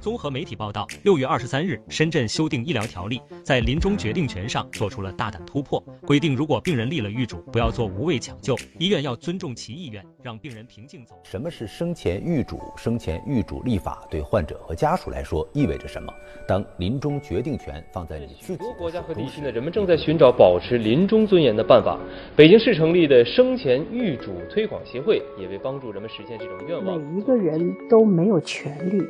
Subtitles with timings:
[0.00, 11.14] 综合媒体报道，六月二十三日，深圳修订医疗条例，在临终决定权上做出了大胆突破，规定如果病人立了预嘱，不要做无谓抢救，医院要尊重其意愿，让病人平静走。
[11.22, 12.58] 什么是生前预嘱？
[12.78, 16.10] 生前预嘱立法对患者和家属来说意味着什么？
[16.48, 21.98] 当临终决定权放在你自己，很多国家和地区呢，人们正在寻找保持临终尊严的办法。
[22.34, 26.98] 北京市成立的生前预嘱推广协会，也为帮助人们实现这种愿望。
[26.98, 29.04] 每一个人都没有权利。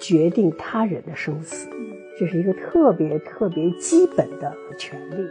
[0.00, 1.68] 决定他人的生死，
[2.18, 5.28] 这是一个特别特别基本的权利。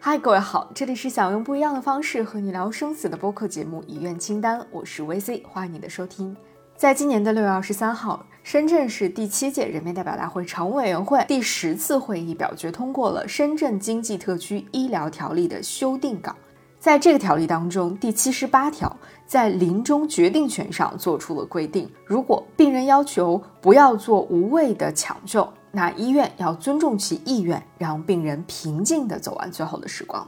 [0.00, 6.36] 嗨，各位好，这里是想用不一样的方式和你聊生死的播客节目《遗愿清单》，我是 VC，欢迎你的收听。
[6.76, 16.32] 在今年的六月二十三号，深圳市第七届人民代表大会常务委员会第十次会议表决通过了《深圳经济特区医疗条例》的修订稿。
[16.78, 30.24] 在这个条例当中，第七十八条在临终决定权上做出了规定：如果病人要求不要做无谓的抢救，那医院要尊重其意愿，让病人平静地走完最后的时光。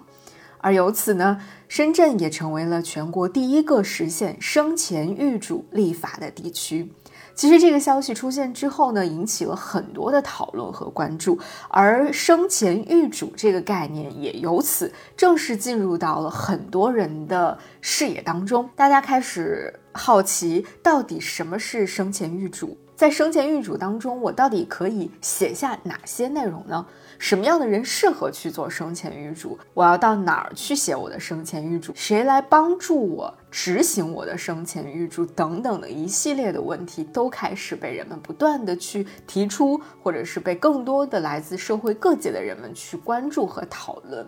[0.61, 6.93] 而由此呢，深圳也成为了全国第一个实现生前预嘱立法的地区。
[7.39, 18.69] 其实这个消息出现之后呢，引起了很多的讨论和关注，而生前预嘱这个概念也由此正式进入到了很多人的视野当中。
[18.75, 22.77] 大家开始好奇，到底什么是生前预嘱？
[22.99, 26.85] 在生前预嘱当中，我到底可以写下哪些内容呢？
[27.17, 29.57] 什么样的人适合去做生前预嘱？
[29.73, 31.93] 我要到哪儿去写我的生前预嘱？
[31.95, 35.25] 谁来帮助我执行我的生前预嘱？
[35.25, 44.27] 等等的一系列的问题，都开始被人们不断的去提出，或者是被更多的来自社会各界的人们去关注和讨论。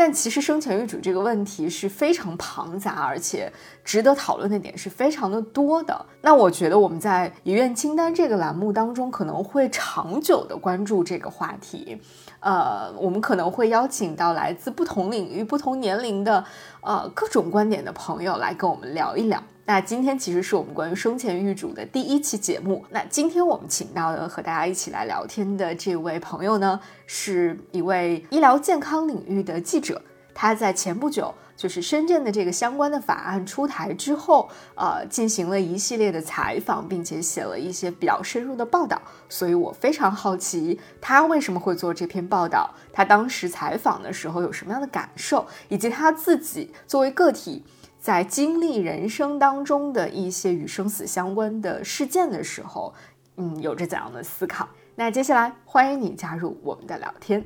[0.00, 3.52] 但其实生前预嘱这个问题是非常庞杂，而且
[3.84, 6.06] 值得讨论的点是非常的多的。
[6.22, 12.00] 那我觉得我们在遗愿清单这个栏目当中，可能会长久的关注这个话题。
[12.40, 16.42] 呃，我们可能会邀请到来自不同领域、不同年龄的
[16.80, 19.42] 呃各种观点的朋友来跟我们聊一聊。
[19.70, 22.84] 那今天其实是我们关于生前预嘱的第一期节目。
[22.90, 30.02] 那今天我们请到的和大家一起来聊天的这位朋友呢，是一位医疗健康领域的记者。
[30.34, 39.00] 他在前不久，就是深圳的这个相关的法案出台之后，呃，进行了一系列的采访，并且写了一些比较深入的报道。
[39.28, 42.68] 所以我非常好奇，他为什么会做这篇报道？
[42.92, 45.46] 他当时采访的时候有什么样的感受？
[45.68, 47.62] 以及他自己作为个体，
[48.10, 52.92] 在经历人生当中的一些与生死相关的事件的时候，
[53.36, 54.68] 嗯，有着怎样的思考？
[54.96, 57.40] 那接下来欢迎你加入我们的聊天。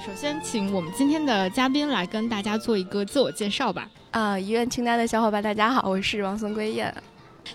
[0.00, 3.90] 首先请我们今天的嘉宾来跟大家做一个自我介绍吧。
[4.12, 6.94] 啊，遗愿清单的小伙伴，大家好，我是王松归燕。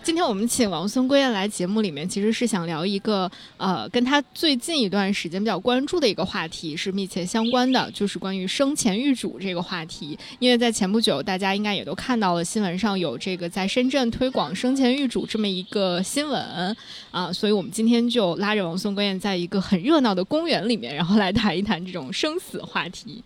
[0.04, 10.18] 今天我们请王孙归燕来节目里面，其实是想聊一个呃，跟他最近一段时间比较关注的一个话题是密切相关的，就是关于生前预嘱这个话题。
[10.40, 16.76] 因为在前不久，大家应该也都看到了新闻上有这个在深圳推广生前预嘱这么一个新闻
[17.12, 23.22] 啊，所以我们今天就拉着王孙归燕在一个很热闹的公园里面，然后来谈一谈这种生死话题。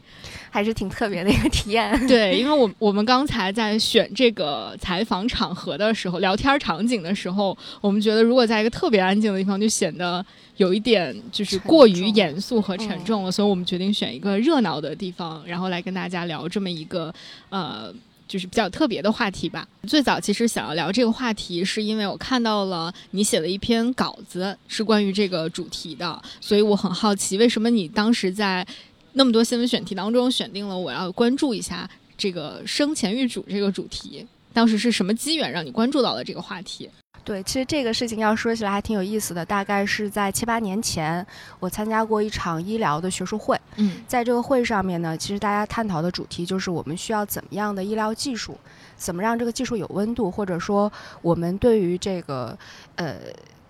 [0.54, 1.90] 还是挺特别的一个体验。
[2.08, 10.24] 对，因为我我们刚才在选这个采访场合的时候，聊天场景的时候，我们觉得如果在一个特别安静的地方，就显得
[10.58, 13.32] 有一点就是过于严肃和沉重了。
[13.32, 17.14] 所以我们决定选一个热闹的地方，然后来跟大家聊这么一个
[17.50, 17.94] 呃，
[18.28, 19.66] 就是比较特别的话题吧。
[19.88, 28.68] 最早其实想要聊这个话题，是因为我看到了你写了一篇稿子，是关于这个主题的，所以我很好奇，为什么你当时在。
[29.14, 34.26] 那么多新闻选题当中，选定了我要关注一下这个生前预嘱这个主题。
[34.54, 36.90] 当时是什么机缘让你关注到了这个话题？
[37.24, 39.46] 对，其实这个事情要说起来还挺有意思的。
[39.46, 41.26] 大概是在七八年前，
[41.60, 43.60] 我参加过一场医疗的学术会。
[43.76, 48.58] 嗯，在这个会上面呢，其实大家探讨的主题就是我们需要怎么样的医疗技术，
[48.98, 50.92] 怎么让这个技术有温度，或者说
[51.22, 52.58] 我们对于这个
[52.96, 53.16] 呃。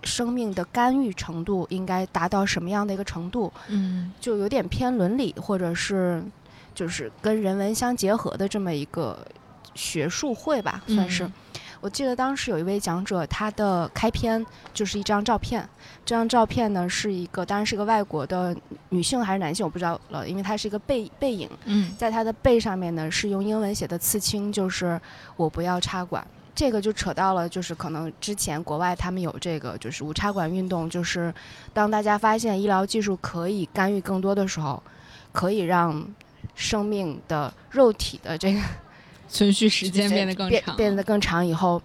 [0.04, 3.52] 生命的干预程度应该达到什么样的一个程度？
[3.68, 6.22] 嗯，就有点偏伦理，或者是
[6.74, 9.26] 就是跟人文相结合的这么一个
[9.74, 11.30] 学术会吧，算是。
[11.80, 15.68] 我记得当时有一位讲者，他的开篇就是一张照片。
[16.04, 18.56] 这张照片呢是一个，当然是个外国的
[18.90, 21.50] 女性还是男性，我不知道了，因为它是一个背背影。
[21.64, 25.00] 嗯，在他的背上面呢是用英文写的刺青，就是
[25.36, 26.24] “我不要插管”。
[26.54, 31.32] 这个就扯到了，就是可能之前国外他们有这个就是无插管运动，就是
[31.72, 34.82] 当大家发现医疗技术可以干预更多的时候，
[35.32, 36.06] 可以让
[36.54, 38.60] 生命的肉体的这个。
[39.28, 41.80] 存续时间变得更长，变得更长以后，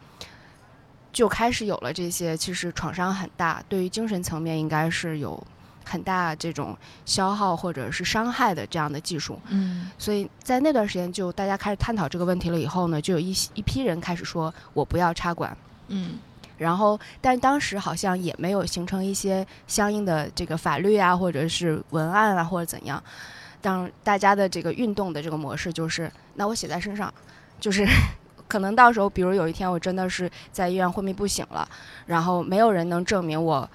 [1.14, 2.36] 就开始有了这些。
[2.36, 5.42] 其实创伤很大，对于精神层面应该是有
[5.88, 9.40] 很大这种消耗或者是伤害的这样的技术。
[9.48, 15.56] 嗯，所以在那段时间，就大家开始探讨这个问题了以后呢，就有一一批人开始说我不要插管。
[15.88, 16.20] 嗯，
[16.58, 23.02] 然后但当时好像也没有形成一些相应的这个法律啊，或者是文案啊，或者怎样。
[23.62, 27.12] 当大家的这个运动的这个模式就是，那我写在身上。
[27.60, 27.84] 就是，
[28.48, 31.68] 可能到时候，比如有一天我真的是在医院昏迷不醒了，
[32.06, 33.68] 然后没有人能证明我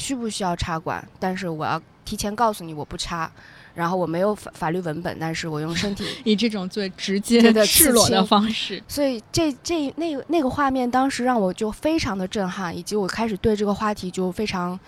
[0.00, 3.30] 需不需要插管，但是我要提前告诉你我不插，
[3.74, 14.78] 然后我没有法法律文本，但是我用身体 以这种最直接的赤裸的方式，所以这这那那个画面当时让我就非常的震撼，以及我开始对这个话题就非常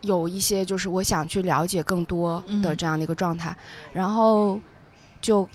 [0.00, 3.56] 有一些就是我想去了解更多的这样的一个状态，
[3.92, 4.60] 然后
[5.20, 5.48] 就。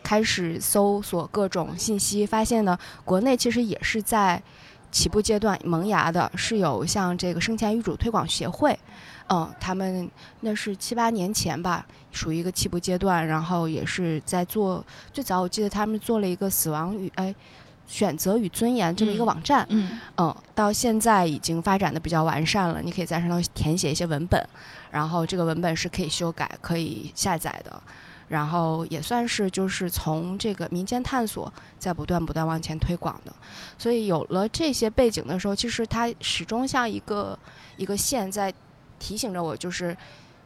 [0.00, 4.42] 开始搜索各种信息，发现呢，国内其实也是在
[4.90, 8.78] 起步阶段萌芽的，是有像这个生前预嘱推广协会，
[9.28, 14.84] 嗯，他们那是七八年前吧，属于一个起步阶段，然后也是在做。
[15.12, 17.34] 最早我记得他们做了一个死亡与哎
[17.86, 24.42] 选择与尊严这么一个网站，嗯嗯，到现在已经发展的比较完善了，你可以在上头填写一些文本，
[24.90, 27.82] 然后这个文本是可以修改、可以下载的。
[28.28, 33.32] 然后也算是就是从这个民间探索，在不断不断往前推广的，
[33.78, 37.38] 所以有了这些背景的时候，其实它始终像一个
[37.76, 38.52] 一个线在
[38.98, 39.96] 提醒着我，就是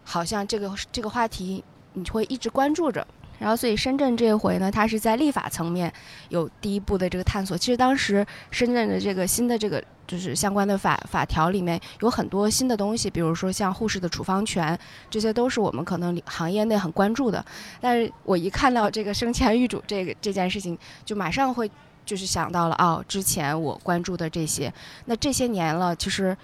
[0.05, 1.62] 好像这个这个话题
[1.93, 3.06] 你会一直关注着。
[3.43, 5.93] 然后，所以深圳这一回呢，它是在立法层面
[6.29, 7.59] 有第一步的这个探索。
[7.59, 14.79] 其实当时深圳的这个新的这个就是相关的法法条里面有很多新的东西，比如说像护士的处方权，
[15.11, 17.44] 这些都是我们可能行业内很关注的。
[17.81, 21.69] 但是我一看到这个生前预嘱这个这件事情，就马上会
[22.06, 24.73] 就是想到了哦，之前我关注的这些，
[25.06, 26.37] 那这些年了，其实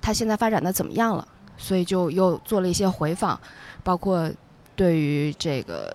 [0.00, 1.26] 它现在发展的怎么样了？
[1.58, 3.36] 所以就又做了一些回访，
[3.82, 4.30] 包括
[4.76, 5.92] 对于这个。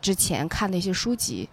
[0.00, 1.48] 之前看的一些书籍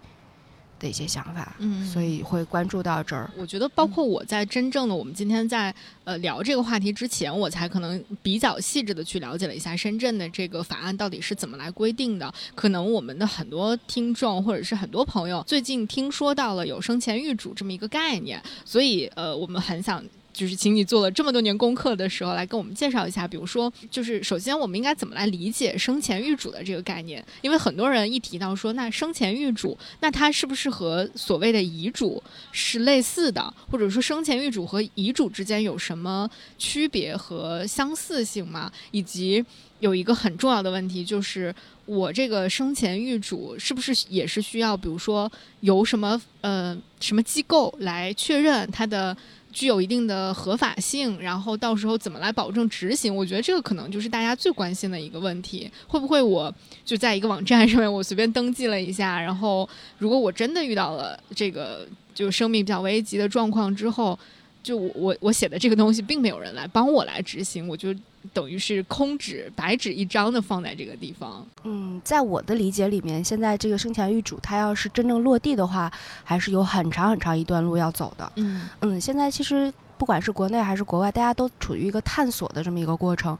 [0.78, 3.30] 的一些想法，嗯，所以会关注到这儿。
[3.36, 12.32] 我觉得，包括我在真正的我们今天在呃聊这个话题之前，我才可能比较细致的去了解了一下深圳的这个法案到底是怎么来规定的。
[12.54, 20.04] 可能我们的很多听众或者是很多朋友最近听说到了有生前预嘱这么一个概念，所以呃，我们很想。
[20.36, 23.26] 就是请你做了这么多年功课的时候，来跟我们介绍一下。
[23.26, 27.24] 比如说，就是首先我们应该怎么来理解生前预嘱的这个概念？
[27.40, 32.22] 因为很多人一提到说，那生前预嘱，那它是不是和所谓的遗嘱
[32.52, 33.54] 是类似的？
[33.70, 36.28] 或者说，生前预嘱和遗嘱之间有什么
[36.58, 38.70] 区别和相似性吗？
[38.90, 39.42] 以及
[39.80, 41.54] 有一个很重要的问题，就是
[41.86, 49.16] 我这个生前预嘱是不是也是需要，比如说由什么呃什么机构来确认它的？
[49.56, 53.16] 具有一定的合法性，然后到时候怎么来保证执行？
[53.16, 55.70] 我觉得这个可能就是大家最关心的一个问题。
[55.88, 56.54] 会不会我
[56.84, 59.66] 就在一个网站上面，我随便登记了一下，然后
[59.96, 64.18] 如果我真的遇到了这个就生命比较危急的状况之后，
[64.62, 67.94] 就我我写的这个东西并没有人来帮我来执行，我就。
[68.32, 71.46] 等于是空纸白纸一张的放在这个地方。
[71.64, 75.90] 嗯，在我的理解里面，现在这个生前预嘱，它要是真正落地的话，
[76.24, 78.32] 还是有很长很长一段路要走的。
[78.36, 83.36] 嗯嗯，现在其实不管是国内还是国外，大家都处于一个探索的这么一个过程。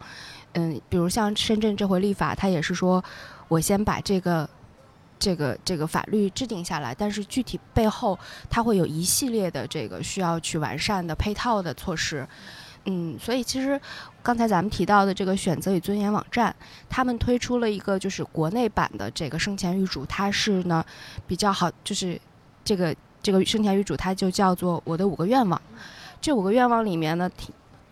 [0.53, 3.05] 嗯，比如像深圳这回立法，它也是说
[3.49, 4.49] 我先把这个
[5.19, 12.27] 这个这个法律制定下来，但是具体背后它会有一系列的这个需要去完善的配套的措施。
[12.89, 13.81] 嗯，所以其实
[14.23, 16.55] 刚才咱们提到的这个选择与尊严网站，
[16.89, 20.85] 他们推出了一个就是国内版的这个生前预嘱，它是呢
[21.27, 22.19] 比较好，就是
[22.65, 25.61] 这个这个生前预嘱，它就叫做我的五个愿望。
[26.21, 27.29] 这五个愿望里面呢，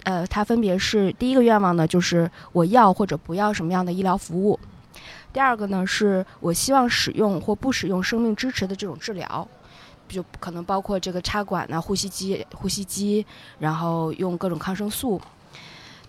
[0.05, 4.57] 呃，它分别是第一个愿望呢，就是我要或者不要什么样的医疗服务；
[5.33, 9.47] 第二个呢，是我希望使用或不使用生命支持的这种治疗。
[10.09, 13.25] 就可能包括这个插管呢，呼吸机、呼吸机，
[13.59, 15.21] 然后用各种抗生素。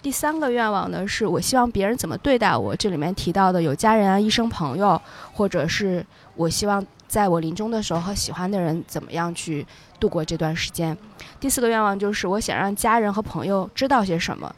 [0.02, 2.76] 第三个愿望呢，是我希望别人怎么对待我。
[2.76, 5.02] 这里面提到的有家人啊、医生朋友，
[5.34, 9.66] 或者是我希望在我临终的时候和喜欢的人怎么样去
[10.00, 10.96] 度过这段时间。
[11.40, 14.54] 第四个愿望就是我想让家人和朋友知道些什么。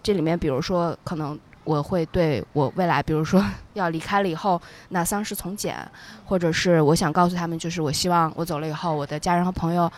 [0.00, 3.44] 这里面，比如说，可能我会对我未来，比如说
[3.74, 5.76] 要离开了以后，那丧事从简，
[6.24, 9.90] 或者是我想告诉他们，就是我希望我走了以后，我的家人和朋友，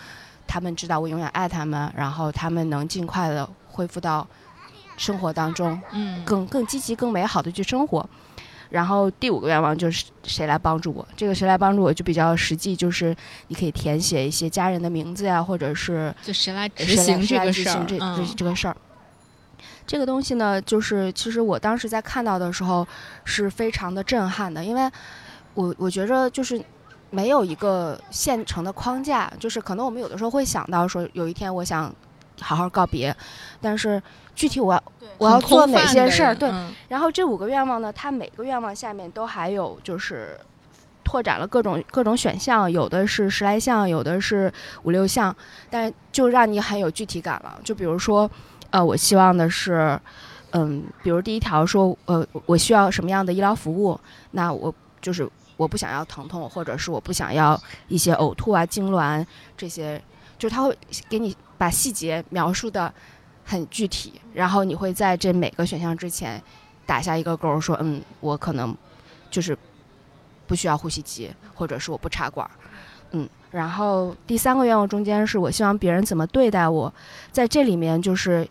[0.46, 4.26] 他们知道我永远爱他们，然后他们能尽快的恢复到
[4.96, 8.08] 生活当中，嗯，更更积极、更美好的去生活。
[8.68, 11.06] 然后第五个愿望就是谁来帮助我？
[11.16, 13.14] 这个谁来帮助我就比较实际，就是
[13.46, 18.76] 你可以填写一些家人的名字呀，或者是就谁来执行这个事儿，这这个事儿。
[19.86, 22.86] 这个东西呢，就是其实我当时在看到的时候
[23.24, 24.90] 是非常的震撼的，因为
[25.54, 26.60] 我我觉着就是
[27.10, 31.94] 没有一个现成的框架，就是可能我们有的时候会想到说有一天我想
[32.40, 33.16] 好好告别，
[33.60, 34.02] 但是
[34.34, 34.82] 具体我要
[35.18, 36.34] 我要做哪些事儿？
[36.34, 36.52] 对，
[36.88, 40.36] 然后这五个愿望呢，它每个愿望下面都还有就是
[41.04, 44.52] 拓展了各种各种选项，有的是十来项，有的是
[44.82, 45.34] 五六项，
[45.70, 47.56] 但就让你很有具体感了。
[47.62, 48.28] 就比如说。
[48.76, 49.98] 呃，我希望的是，
[50.50, 53.98] 嗯，比如第一条说，呃，我需要什么样的医疗服务？
[54.32, 59.24] 那我就是我不想要疼痛，或者是我不想要一些呕吐啊、痉挛
[59.56, 59.98] 这些，
[60.36, 60.76] 就他会
[61.08, 62.92] 给你把细节描述的
[63.46, 66.42] 很具体，然后你会在这每个选项之前
[66.84, 68.76] 打下一个勾，说，嗯，我可能
[69.30, 69.56] 就是
[70.46, 72.46] 不需要呼吸机，或者是我不插管，
[73.12, 73.26] 嗯。
[73.56, 76.92] 然后第三个愿望中间是我希望别人怎么对待我，
[77.32, 78.46] 在这里面就是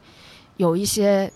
[0.58, 1.32] 有一些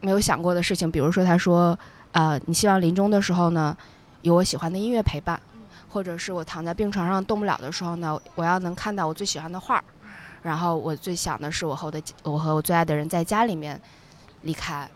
[0.00, 1.76] 没有想过的事情，比如说他说，
[2.12, 3.76] 呃，你希望临终的时候呢，
[4.20, 5.40] 有我喜欢的音乐陪伴，
[5.88, 9.84] 或者是我躺在病床上动不了的时候呢，我要能看到我最喜欢的画儿，
[10.40, 13.80] 然后我最想的是我和我的我和我最爱的人在家里面
[14.42, 14.88] 离开。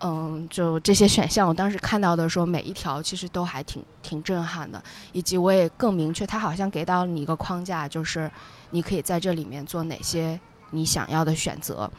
[0.00, 8.30] 嗯，就这些选项，我当时看到的时候，每一条其实都还挺挺震撼的，以及我也更明确，他好像给到你一个框架，就是
[8.70, 10.38] 你可以在这里面做哪些
[10.70, 11.90] 你想要的选择。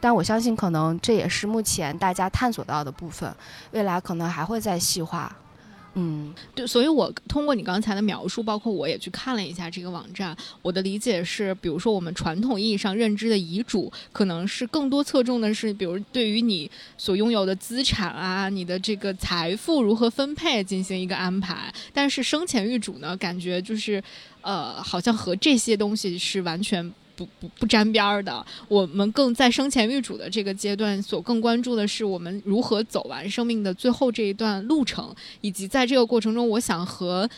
[0.00, 3.32] 但我相信，可能这也是目前大家探索到的部分，
[3.72, 5.30] 未来可能还会再细化。
[5.94, 24.02] 嗯，对，所以我通过你刚才的描述，包括我也去看了一下这个网站，我的理解是，比如说我们传统意义上认知的遗嘱，可能是更多侧重的是，比如对于你所拥有的资产啊，你的这个财富如何分配进行一个安排，但是生前预嘱呢，感觉就是，
[24.40, 26.92] 呃，好像和这些东西是完全。
[27.40, 37.28] 不不沾边儿的，我们更在生前预嘱的这个阶段，所更关注的是我们如何走完生命的最后这一段路程，以及在这个过程中，我想和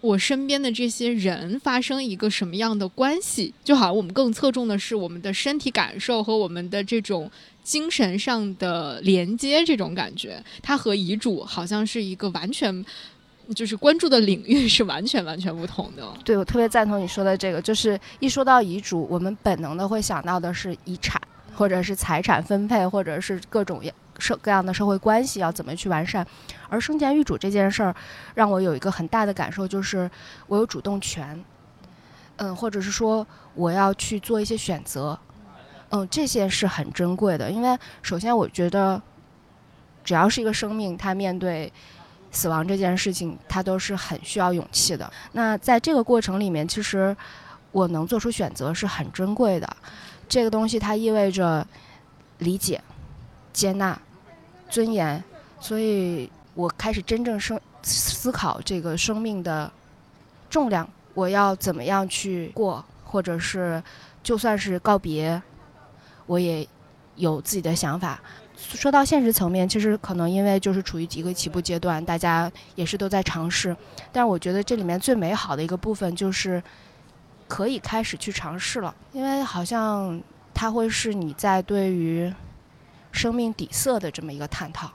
[0.00, 3.52] 我身边的这些人发生一个什么样的关系。
[3.64, 7.30] 就好像我们更侧重的是我们的身体感受和我们的这种
[7.64, 12.84] 精神上的连接，这种感觉，它和遗嘱好像是一个完全。
[13.54, 16.02] 就是关注的领域 是完全完全不同的。
[16.24, 21.20] 对，我特别赞同你说的这个，就是一说到遗嘱，我们本能的会想到的是遗产，
[21.54, 23.80] 或者是财产分配，或者是各种
[24.18, 26.26] 社各样的社会关系要怎么去完善。
[26.68, 27.94] 而生前预嘱这件事儿，
[28.34, 30.10] 让我有一个很大的感受，就是
[30.48, 31.44] 我有主动权，
[32.36, 33.24] 嗯，或者是说
[33.54, 35.16] 我要去做一些选择，
[35.90, 37.48] 嗯，这些是很珍贵的。
[37.50, 39.00] 因为首先我觉得，
[40.02, 41.72] 只要是一个生命，它面对。
[42.36, 45.10] 死亡这件事情，它都是很需要勇气的。
[45.32, 47.16] 那在这个过程里面，其实
[47.72, 49.66] 我能做出选择是很珍贵的。
[50.28, 51.66] 这个东西它意味着
[52.40, 52.78] 理解、
[53.54, 53.98] 接纳、
[54.68, 55.24] 尊严，
[55.58, 59.72] 所以我开始真正生思考这个生命的
[60.50, 63.82] 重量，我要怎么样去过，或者是
[64.22, 65.40] 就算是告别，
[66.26, 66.68] 我也
[67.14, 68.20] 有自己的想法。
[68.74, 73.76] 说到现实层面，其实可能因为就是处于一个起步阶段，大家也是都在尝试。
[74.12, 76.62] 但是我觉得这里面最美好的一个部分就是
[77.46, 80.20] 可以开始去尝试了，因为好像
[80.52, 82.32] 它会是你在对于
[83.12, 84.90] 生命底色的这么一个探讨。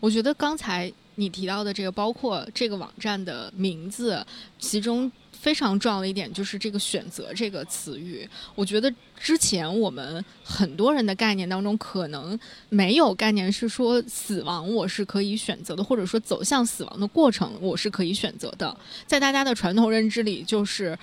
[0.00, 4.26] 我觉得刚才你提到的这个，包括这个网站的名字，
[4.58, 5.10] 其中。
[5.46, 8.28] 非常重要的一点就是这个“选择”这个词语。
[8.56, 12.36] 我觉得之前我们很多人的概念当中，可能
[12.68, 18.76] 没有概念是说死亡我是可以选择的，或者说走向死亡的过程我是可以选择的。
[19.06, 20.98] 在大家的传统认知里，就是。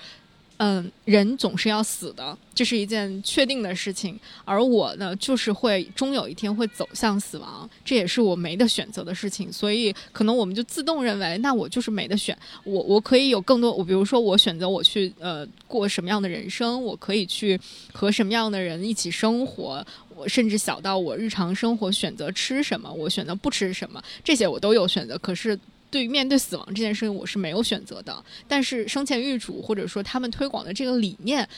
[0.64, 4.18] 嗯，人总是要死的，这是一件确定的事情。
[4.46, 9.52] 而我呢，就是会终有一天会走向死亡，这也是我没得选择的事情。
[9.52, 12.34] 所以，可能我们就自动认为，那我就是没得选。
[12.62, 17.60] 我我可以有更多，我比如说，我选择我去呃过什么样的人生，我可以去
[17.92, 19.86] 和什么样的人一起生活。
[20.16, 25.18] 我甚至小到我日常生活选择吃什么，我选择不吃什么，这些我都有选择。
[25.18, 25.58] 可是。
[25.94, 28.24] 对于面对死亡这件事情，我是没有选择的。
[28.48, 31.48] 但是生前预嘱或者说他们推广的这个理念，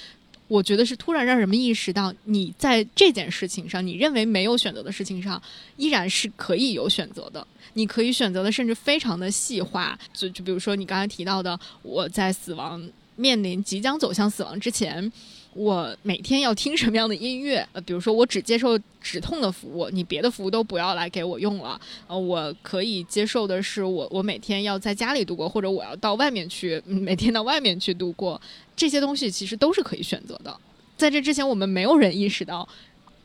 [0.46, 5.42] 我觉得是突然让人们意识到，你在这件事情上，你认为没有选择的事情上，
[5.78, 7.46] 依然是可以有选择的。
[7.72, 15.10] 你可以选择的甚至非常的细化，就就比如说你刚才提到的，我在死亡面临即将走向死亡之前。
[15.56, 17.66] 我每天要听什么样的音乐？
[17.72, 21.80] 呃，比如说我只接受止痛的服务，你别的服务都不要来给我用了。
[22.06, 28.40] 呃，我可以接受的是，我我每天要在家里度过，或者我要到外面去，每天到外面去度过。
[28.76, 30.54] 这些东西其实都是可以选择的。
[30.96, 32.68] 在这之前，我们没有人意识到。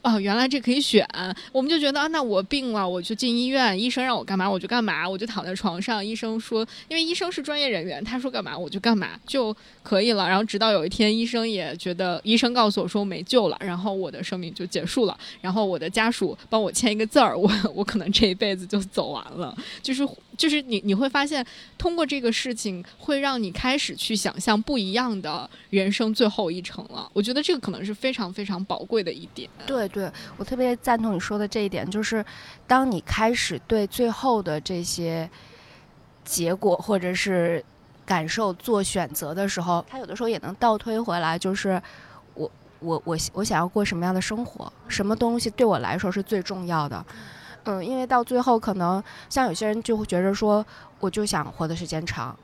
[0.04, 1.08] 哦，原来这可以选，
[1.52, 10.28] 我们就觉得啊，那我病了，我就进医院，医生让我干嘛我就干嘛，我就躺在床上，医生说，因为医生是专业人员，他说干嘛我就干嘛就可以了。
[10.28, 15.16] 然后直到有一天，医生也觉得，医生告诉我说没救了，然后我的生命就结束了。
[15.40, 20.08] 然后我的家属帮我签一个字儿，我我可能这一辈子就走完了，就是。
[20.38, 21.46] 就是你你会发现，
[21.78, 27.08] 通过这个事情，会让你开始去想象不一样的人生最后一程了。
[27.14, 29.48] 我觉得这个可能是非常非常宝贵的一点。
[29.68, 32.24] 对对，我特别赞同你说的这一点，就是
[32.66, 35.30] 当你开始对最后的这些
[36.24, 37.64] 结果或者是
[38.06, 41.82] 感受做选择的时候，他有的时候也能倒推回来，就是
[42.36, 47.06] 我我我我想要过什么样的生活，什么东西对我来说是最重要的。
[47.66, 50.66] 嗯，因为到最后，可能像有些人就会觉得说，
[51.00, 52.36] 我就想活的时间长。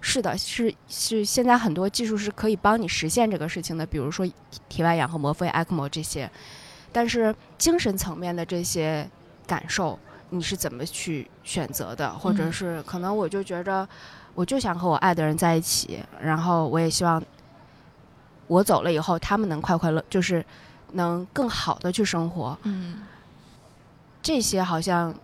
[0.00, 4.26] 是的，是是，现在很多技术是可以帮你实现这个事情的，比如说
[4.68, 6.30] 体外氧和膜肺 ECMO 这些。
[6.92, 9.08] 但是精神层面的这些
[9.46, 9.98] 感受，
[10.30, 12.10] 你是怎么去选择的？
[12.18, 13.88] 或者是可能我就觉着，
[14.34, 17.22] 我就想和我爱的人在一起，然后我也希望
[18.46, 20.44] 我走了以后，他们能快快乐，就是
[20.92, 22.58] 能更好的去生活。
[22.62, 23.02] 嗯。
[24.22, 25.14] 这些好像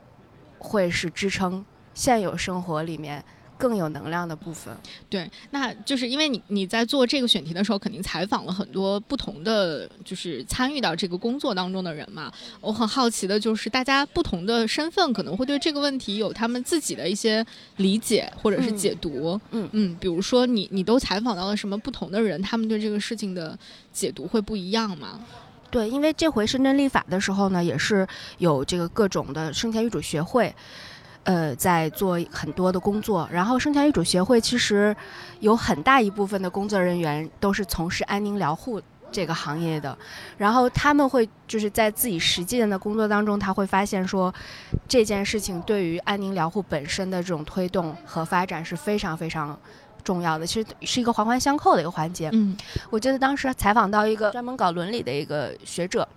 [0.58, 3.23] 会是支撑现有生活里面
[3.58, 4.76] 更有能量的部分。
[5.08, 12.32] 对，那就是因为你你在做这个选题的时候，肯定采访了很多不同的，就是参与到这个工作当中的人嘛。
[12.60, 17.44] 我很好奇的就是，大家不同的身份可能会对这个问题有他们自己的一些
[17.76, 19.40] 理解或者是解读。
[19.50, 23.58] 嗯嗯，比如说你你都采访到了什么不同的人，他们对这个事情的
[23.92, 25.20] 解读会不一样吗？
[25.69, 28.06] 对，因为这回深圳立法的时候呢，也是
[28.38, 30.54] 有这个各种的生前预嘱学会，
[31.26, 33.28] 呃，在做很多的工作。
[33.30, 34.97] 然后生前预嘱协会其实
[35.41, 38.80] 有很大一部分的工作人员都是从事安宁疗护
[39.12, 39.97] 这个行业的，
[40.39, 44.34] 然后他们会就是在自己实际的工作当中，他会发现说
[44.89, 49.58] 这件事情对于安宁疗护本身的这种推动和发展是非常非常。
[50.04, 52.30] 重要的其实是一个环环相扣的一个环节。
[52.32, 52.56] 嗯，
[52.91, 56.08] 我记得当时采访到一个专门搞伦理的一个学者，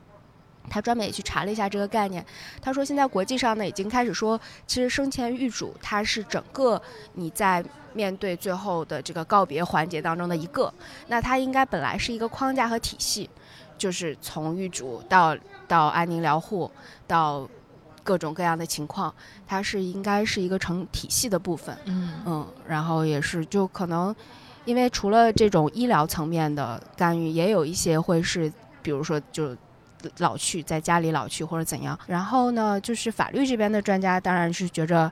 [0.69, 2.23] 他专门也去查了一下这个概念。
[2.61, 6.81] 他说，现在国际上呢已经开始说，其实生前预嘱它是整个
[7.13, 10.73] 你在面对最后的这个告别环节当中的一个。
[11.07, 13.29] 那它应该本来是一个框架和体系，
[13.77, 15.35] 就是从预嘱到
[15.67, 16.69] 到安宁疗护
[17.07, 17.49] 到。
[18.01, 19.13] 各种各样的情况，
[19.45, 21.77] 它是应该是一个成体系的部分。
[21.85, 24.15] 嗯嗯，然后也是就可能，
[24.65, 28.51] 因为除了这种医疗层面的干预，也有一些会是，
[28.81, 29.55] 比如说就
[30.19, 31.97] 老去在家里老去或者怎样。
[32.07, 35.11] 然后呢，就是法律这边的专家当然是觉着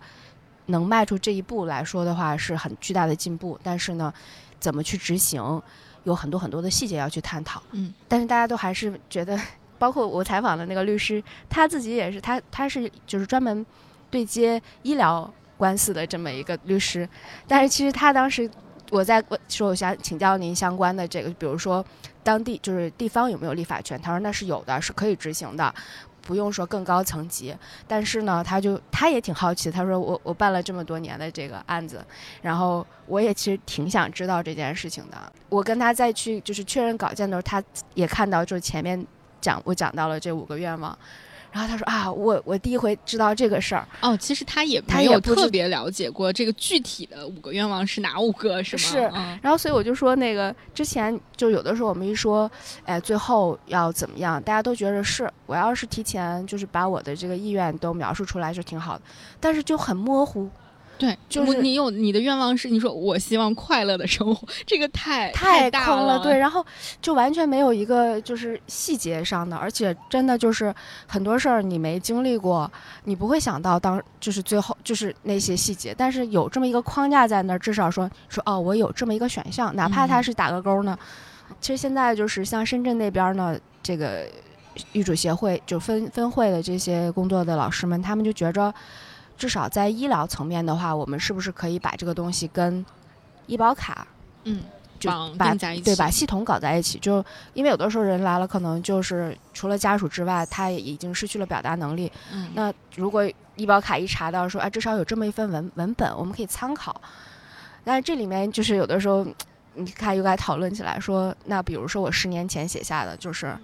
[0.67, 4.13] 能迈出这一步来说的话是很巨大的进步，但是呢，
[4.59, 5.61] 怎么去执行，
[6.03, 7.61] 有很多很多的细节要去探讨。
[7.71, 9.39] 嗯，但是大家都还是觉得。
[9.79, 13.63] 包括我采访的那个律师，他自己也是，他他是就是专门
[14.09, 17.07] 对接医疗官司的这么一个律师。
[17.47, 18.49] 但是其实他当时
[18.89, 21.85] 我在说我想请教您相关的这个，比如说
[22.23, 24.01] 当地就是地方有没有立法权？
[24.01, 25.73] 他说那是有的，是可以执行的，
[26.21, 27.55] 不用说更高层级。
[27.87, 32.05] 但是呢，他就他也挺好奇，他说我我办了这么多年的这个案子，
[32.41, 35.17] 然后我也其实挺想知道这件事情的。
[35.49, 39.05] 我跟他再去就是确认稿件的时候，他也看到就是前面。
[39.39, 40.97] 讲我讲到了这五个愿望，
[41.57, 48.79] 然后他说啊，我我第一回知道这个事儿哦，其实他也没有特别了解过这个具体的五个愿望是哪五个，是吗？
[48.79, 48.97] 是，
[49.41, 52.49] 然后所以我就说那个之前就有的时候我们一说，
[52.85, 59.01] 哎，最后要怎么样，大家都觉得是我要是提前就是把我的这个意愿都描述出来就挺好的，
[59.39, 60.47] 但是就很模糊。
[60.97, 66.19] 对，就是你有你的愿望是你说我希望快乐的生活，这个太太大了。
[66.19, 66.65] 对，然后
[66.99, 70.73] 就完全没有一个就是细节上的，而且真的就是
[71.05, 72.69] 很多事儿你没经历过，
[73.03, 75.93] 你不会想到当就是最后就是那些细节。
[75.95, 80.97] 但是有这么一个框架在那儿，至少说说哦，我有这么一个选项，哪怕他是打个勾呢。
[81.61, 84.25] 其实现在就是像深圳那边呢，这个
[84.93, 88.73] 预嘱协会就分分会的这些工作的老师们，他们就觉着。
[89.37, 92.83] 至少在医疗层面的话，我们是不是可以把这个东西跟
[93.45, 94.07] 医保卡，
[94.45, 94.63] 嗯，
[94.99, 96.97] 就把在一起，对，把系统搞在一起。
[96.97, 97.23] 就
[97.53, 102.11] 因为有的时候人来了，可能就是除了家属之外，他也已经失去了表达能力。
[102.33, 103.23] 嗯，那如果
[103.55, 106.99] 医保卡一查到说，哎，至少有这么一份文文本，我们可以参考。
[107.85, 109.25] 但是这里面就是有的时候，
[109.75, 113.55] 你看又该讨论起来说，那比如说我十年前写下的，就是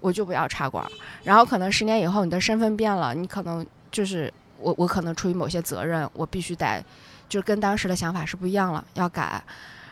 [0.00, 0.84] 我就不要插管，
[1.22, 4.32] 然后可能十年以后你的身份变了，你可能就是。
[4.62, 6.84] 我我可能出于某些责任，我必须得，
[7.28, 9.42] 就是跟当时的想法是不一样了，要改。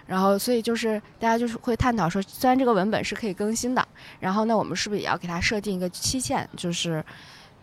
[0.06, 6.48] 然后，所以就是大家就是会探讨说，虽然这个文本是可以更新的，然后那我们是不是也要给它设定一个期限？
[6.56, 7.04] 就是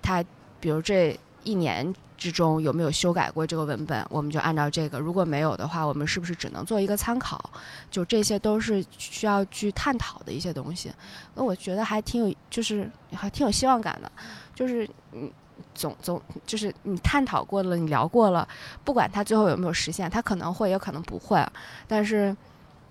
[0.02, 0.24] 它，
[0.62, 7.50] 比如这一年之中有没有修改过这个文本，我们就按照这个；如果没有的话，我们是不是只能做一个参考？
[7.92, 10.90] 就这些都是需要去探讨的一些东西。
[11.36, 14.10] 那我觉得还挺有，就是还挺有希望感的，
[14.56, 15.30] 就是嗯。
[15.78, 18.46] 总总就是你探讨过了，你聊过了，
[18.84, 21.42] 不管它最后有没有实现，它可能会，也可能不会。
[21.88, 22.36] 但是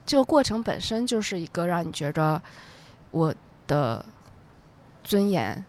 [0.07, 2.41] 这个过程本身就是一个让你觉着
[3.11, 3.35] 我
[3.67, 4.05] 的
[5.03, 5.65] 尊严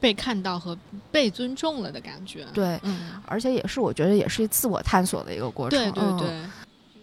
[0.00, 0.76] 被看到和
[1.12, 2.46] 被尊重了的感觉。
[2.54, 5.78] 对，嗯，而且也是我觉得也是自我探索的一个过程。
[5.78, 6.42] 对对对。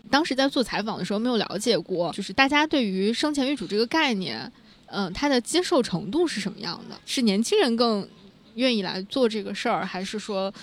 [0.09, 4.51] 当时在做采访的时候，没有了解过，就是大家对于生前预嘱这个概念，
[4.87, 6.95] 嗯，它的接受程度是什么样的？
[7.05, 8.07] 是年轻人更？
[8.55, 10.53] 愿意来做这个事儿，还是说，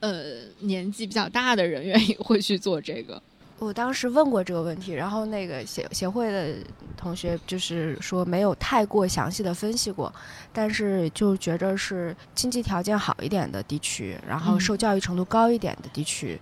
[0.00, 3.22] 呃，年纪比较大的人 愿意会去做这个？
[3.58, 6.54] 我当时问过这个问题，然后那个协协会的
[6.96, 10.10] 同学就是说没有太过详细的分析过，
[10.50, 16.40] 但是就觉着是经济条件好一点的地区，然后受教育程度高一点的地区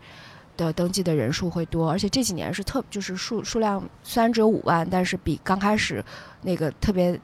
[0.57, 6.05] 的登记的人数会多，而且这几年是特就是数数量虽然只有五万，但是比刚开始
[6.43, 7.21] 那个特别。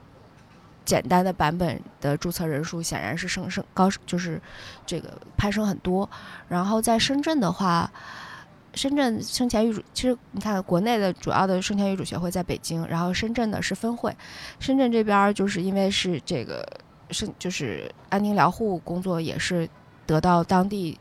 [0.85, 4.41] 简单的版本的注册人数显然是升升高，就是
[4.85, 6.09] 这个攀升很多。
[6.49, 7.91] 然后在深圳的话，
[8.75, 14.15] 深圳生前预嘱，其实你看国内的主要的生前预嘱协会在北京，然后深圳的是分会。
[14.61, 16.67] 深圳这边就是因为是这个
[17.11, 19.69] 生就是安宁疗护工作也是
[20.07, 20.99] 得到当地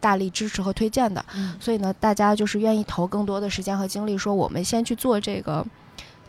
[0.00, 1.24] 大力支持和推荐的，
[1.58, 5.66] 所以呢，大家就是愿意投更多的时间和精力，说我们先去做这个。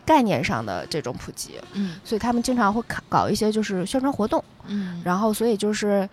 [0.06, 6.08] 概念上的这种普及，嗯，所以他们经常会搞搞一些就是宣传活动，嗯，然后所以就是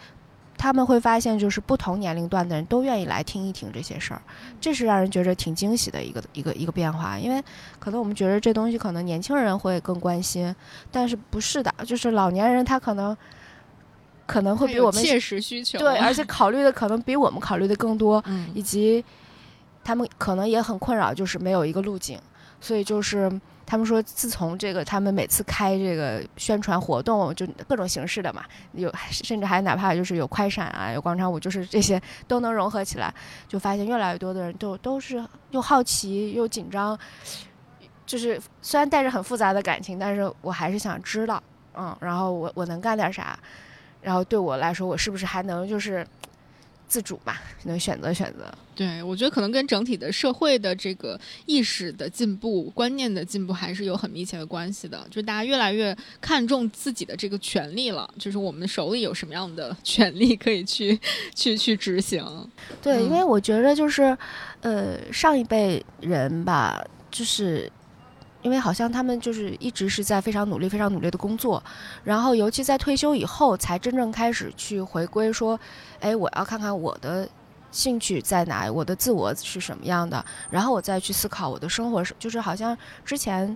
[0.58, 4.21] 他们会发现就是不同年龄段的人都愿意来听一听这些事儿，
[4.60, 7.19] 这是让人觉着挺惊喜的一个一个一个变化。
[7.19, 7.43] 因为
[7.79, 10.53] 可能我们觉得这东西可能年轻人会更关心，
[10.91, 13.15] 但是不是的，就是老年人他可能
[14.25, 19.06] 可能会比我们切实需求，对，而且考虑的可能比我们考虑的更多，嗯，以及
[19.84, 22.19] 他们可能也很困扰，就是没有一个路径，
[22.60, 23.29] 所以就是。
[23.73, 33.12] 他们说，自从这个他们每次开这个宣传活动，就各种形式的嘛，有甚至还哪怕就是有快闪啊，有广场舞，就是这些都能融合起来，
[33.47, 36.95] 就发现越来越多的人都都是又好奇又紧张，
[38.05, 41.41] 就是虽然带着很复杂的感情，但是我还是想知道，
[41.73, 43.36] 嗯，然后我我能干点啥，
[44.03, 46.05] 然后对我来说，我是不是还能就是。
[46.93, 48.53] 自主嘛，能选择选择。
[48.75, 55.03] 对，我觉得可能跟整体的社会的这个意识的进步、观念的进步还是有很密切的关系的。
[55.10, 60.99] 就是大家越来越看重自己的这个权利了，就是我们手里有什么样的权利可以去
[61.34, 62.23] 去去执行。
[62.79, 64.15] 对，因为我觉得就是，
[64.62, 67.71] 呃，上一辈人吧，就是。
[68.43, 71.63] 因为好像他们就是一直是在非常努力、非常努力的工作，
[72.03, 75.58] 然后尤其在退休以后，才真正开始去回归，说，
[76.01, 77.27] 哎，我要看看我的
[77.71, 83.56] 兴趣在哪，我的自我是什么样的，然后我再去思考我的生活，就是好像之前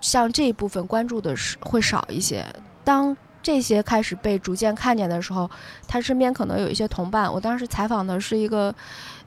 [0.00, 2.46] 像这一部分关注的是会少一些。
[2.84, 5.50] 当这些开始被逐渐看见的时候，
[5.88, 7.30] 他身边可能有一些同伴。
[7.32, 8.72] 我当时采访的是一个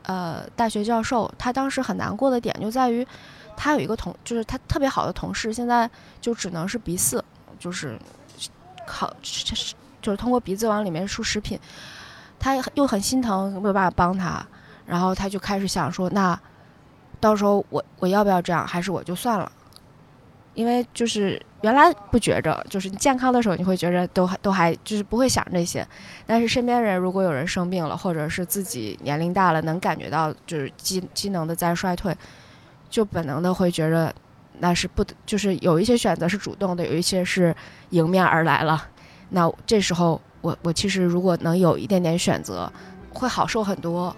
[0.03, 3.05] 呃大学教授，他当时很难过的点就在于。
[3.63, 5.87] 他有一个同，就是他特别好的同事，现在
[6.19, 7.21] 就只能是鼻饲，
[7.59, 7.95] 就是
[8.87, 9.13] 考，
[10.01, 11.59] 就是通过鼻子往里面输食品。
[12.39, 14.43] 他又很心疼，没有办法帮他，
[14.83, 16.35] 然后他就开始想说，那
[17.19, 19.51] 到时候我我要不要这样，还是我就算了？
[20.55, 25.87] 因为就是原来不觉着，就是健康的时候，你会觉着都还都还就是不会想这些，
[26.25, 32.17] 但是身边人如果有人生病了，或者是自己年龄大了，能感觉到就是机机能的在衰退。
[32.91, 34.13] 就本能的会觉得，
[34.59, 37.55] 那是不，就是有一些选择是主动的，有一些是
[37.89, 38.87] 迎面而来了。
[39.29, 42.71] 那这时候，我我其实如果能有一点点选择，
[43.13, 44.15] 会好受很多。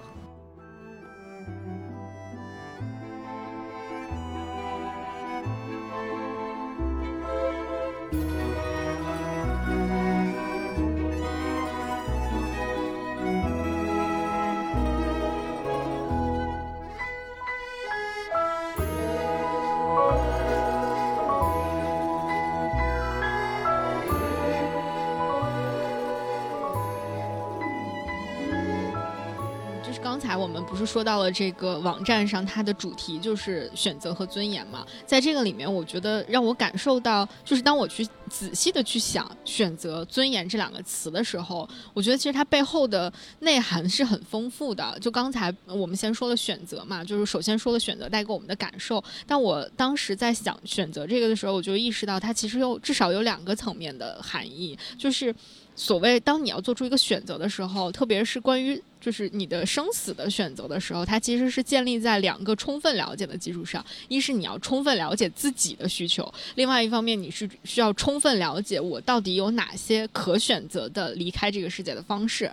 [30.86, 34.86] 说到了这个网站上，它的主题就是选择和尊严嘛？
[35.06, 44.98] 在这个里面，我觉得让我感受到，就是当我去仔细的去想“选择”“尊严”这两个词的时候，我觉得其实它背后的内涵是很丰富的。
[45.00, 49.04] 就刚才我们先说了选择嘛，就是首先说了选择带给我们的感受。
[49.28, 55.34] 但我当时在想选择这个的时候，我就意识到它其实有至少有两个层面的含义，就是
[55.76, 58.82] 所谓当你要做出一个选择的时候，特别是关于。
[59.04, 63.86] 就是你的生死的选择的时候，它其实是建立在两个充分了解的基础上。
[64.08, 72.50] 一是你要充分了解自己的需求，另外一方面你是需要充分了解我到底有哪些可选择的离开这个世界的方式。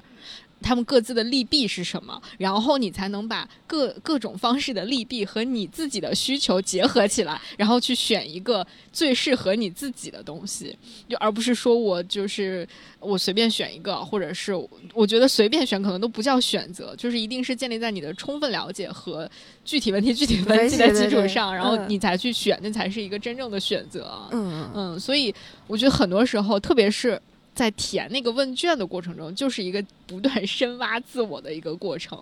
[0.63, 2.21] 他们各自的利弊是什么？
[2.39, 10.77] 然后你才能把各各种方式的利弊和你自己的需求结合起来，然后去选一个最适合你自己的东西，
[11.09, 12.67] 就而不是说我就是
[12.99, 14.53] 我随便选一个，或者是
[14.93, 19.29] 我觉得随便选可能都不叫选择，就是一定是建立在你的充分了解和
[19.65, 24.29] 具体问题具体分析的基础上，然后你才去选，那才是一个真正的选择。
[24.31, 25.35] 嗯嗯，所以
[25.67, 27.21] 我觉得很多时候，特别是。
[27.61, 32.19] 在填那个问卷的过程中，就是一个不断深挖自我的一个过程，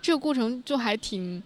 [0.00, 1.42] 这个过程就还挺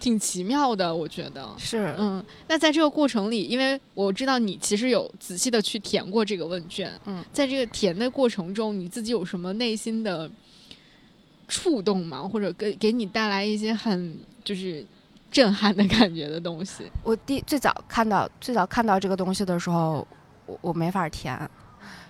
[0.00, 1.94] 挺奇妙的，我觉得是。
[1.98, 10.30] 嗯，那在这个过程里，因为我知道你其实有仔细的去填过这个问卷，嗯，在这个填的过程中，你自己有什么内心的
[11.48, 12.26] 触动吗？
[12.26, 14.82] 或者给给你带来一些很就是
[15.30, 16.90] 震撼的感觉的东西？
[17.04, 20.08] 我第最早看到最早看到这个东西的时候，
[20.46, 21.38] 我我没法填。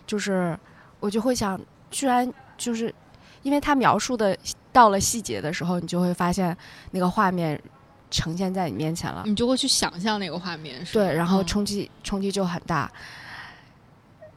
[0.06, 0.56] 就是，
[1.00, 2.94] 我就会想，居然就是，
[3.42, 4.36] 因为他描述的
[4.72, 6.56] 到了细节的时候，你就会发现
[6.90, 7.60] 那个画面
[8.10, 12.90] 呈现在你面前了，你就会去想象那个画面，对，然后冲击冲击就很大。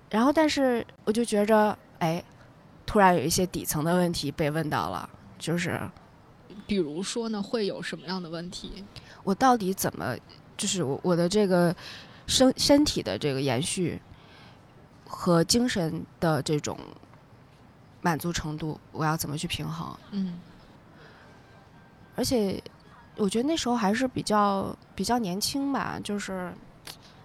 [0.09, 2.23] 然后，但是我就觉着，哎，
[2.85, 5.79] 突然有一些底层的问题被问到了，就是，
[6.65, 8.83] 比如说呢，会有什么样的问题？
[9.23, 10.15] 我到底怎么，
[10.57, 11.75] 就是我我的这个
[12.25, 14.01] 身身体的这个延续？
[15.11, 16.77] 和精神的这种
[17.99, 19.93] 满足程度，我要怎么去平衡？
[20.11, 20.39] 嗯，
[22.15, 22.61] 而且
[23.17, 26.53] 我觉得那时候还是比较比较年轻吧，就是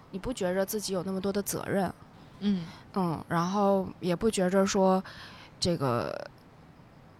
[0.09, 1.93] 你不觉着自己有那么多的责任，
[2.39, 5.01] 嗯嗯，然后也不觉着说
[5.59, 6.27] 这个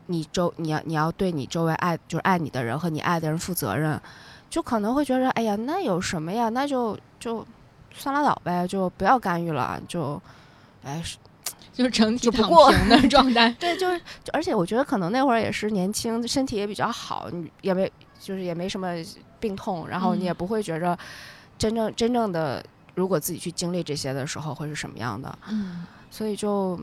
[0.08, 4.01] 你周你要你要对你周围爱就是爱你的人和你爱的人负责任，
[4.49, 7.45] 就可能会觉着哎呀那有什么呀，那就就
[7.93, 10.19] 算拉倒呗，就不要干预了，就。
[10.86, 11.17] 哎，是，
[11.74, 13.50] 就是整体躺平的状态。
[13.60, 14.00] 对，就是，
[14.32, 18.93] 而且我觉得可能那会儿也是年轻，身体也比较好，你也没，就是也没什么
[19.39, 20.98] 病痛，然后你也不会觉着
[21.58, 25.38] 真正真正的，如果自己去经历这些的时候会是什么样的。
[25.50, 26.80] 嗯，所以就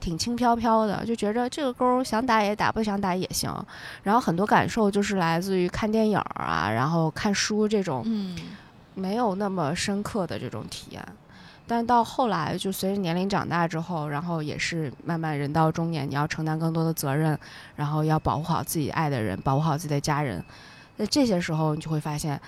[0.00, 3.52] 挺轻飘飘的，就觉着这个勾想打也打，不想打也行。
[4.02, 8.36] 然后很多感受就是来自于看电影啊，然后看书这种，嗯，
[8.94, 11.04] 没有那么深刻的这种体验。
[11.66, 17.38] 但到后来，就随着年龄长大之后，然后也是慢慢人到中年，你要承担更多的责任，
[17.74, 20.44] 然后要保护好自己爱的人，保护好自己的家人。
[20.96, 22.38] 那这些时候，你就会发现，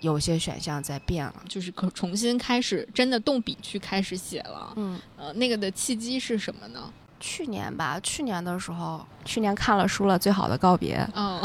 [0.00, 4.74] 有些选项在变了，就是可重新开始，真的动笔去开始写了。
[4.76, 6.92] 嗯，呃，那个的契机是什么呢？
[7.18, 10.98] 去年吧，去年的时候，去年看了书了，《最好的告别》。
[11.14, 11.40] 嗯，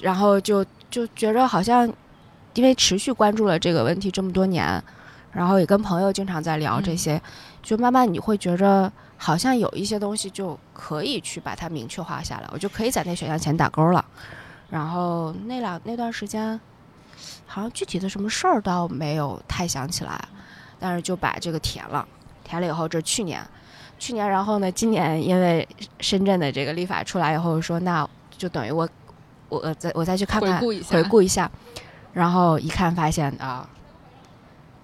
[0.00, 1.92] 然后就就觉着好像，
[2.54, 4.80] 因为持续关注了这个问题这么多年。
[5.32, 7.20] 然后也跟朋友经常在聊这些，
[7.62, 14.04] 就慢慢你会觉着好像有一些东西就可以去把它明确化下来，我就可以在那选项前打勾了。
[14.68, 16.60] 然后那两那段时间，
[17.46, 20.20] 好像具体的什么事儿倒没有太想起来，
[20.78, 22.06] 但是就把这个填了。
[22.42, 23.40] 填了以后，这去年，
[23.98, 25.66] 去年然后呢，今年因为
[26.00, 28.88] 深圳的这个立法出来以后，说那就等于我
[29.48, 31.50] 我再我再去看看回顾一下，回顾一下，
[32.12, 33.68] 然后一看发现啊。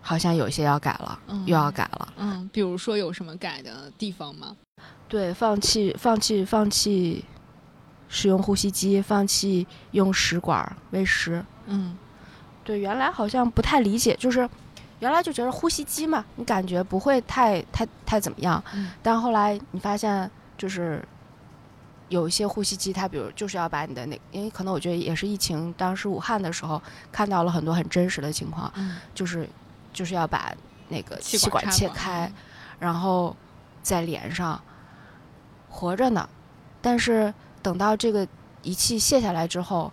[0.06, 2.12] 好像有些要改了，又要改了。
[2.16, 4.56] 嗯，比如说有什么改的地方吗？
[5.08, 7.24] 对，放弃，放弃，放弃
[8.08, 11.44] 使用呼吸机，放弃用食管喂食。
[11.66, 11.98] 嗯，
[12.62, 14.48] 对，原来好像不太理解，就是
[15.00, 18.62] 原来就觉得呼吸机嘛，你感觉不会太太太怎么样。
[18.74, 18.92] 嗯。
[19.02, 21.02] 但后来你发现，就是
[22.10, 28.72] 有一些呼吸机，它比如就是要把你的那，因为可能我觉得也是疫情，当时武汉的时候看到了很多很真实的情况，
[29.12, 29.48] 就是。
[29.96, 30.52] 就是要把
[30.90, 32.30] 那个气管切开，
[32.78, 33.34] 然后
[33.82, 34.60] 再连上，
[35.70, 36.28] 活着呢。
[36.82, 37.32] 但是
[37.62, 38.28] 等到这个
[38.62, 39.90] 仪器卸下来之后，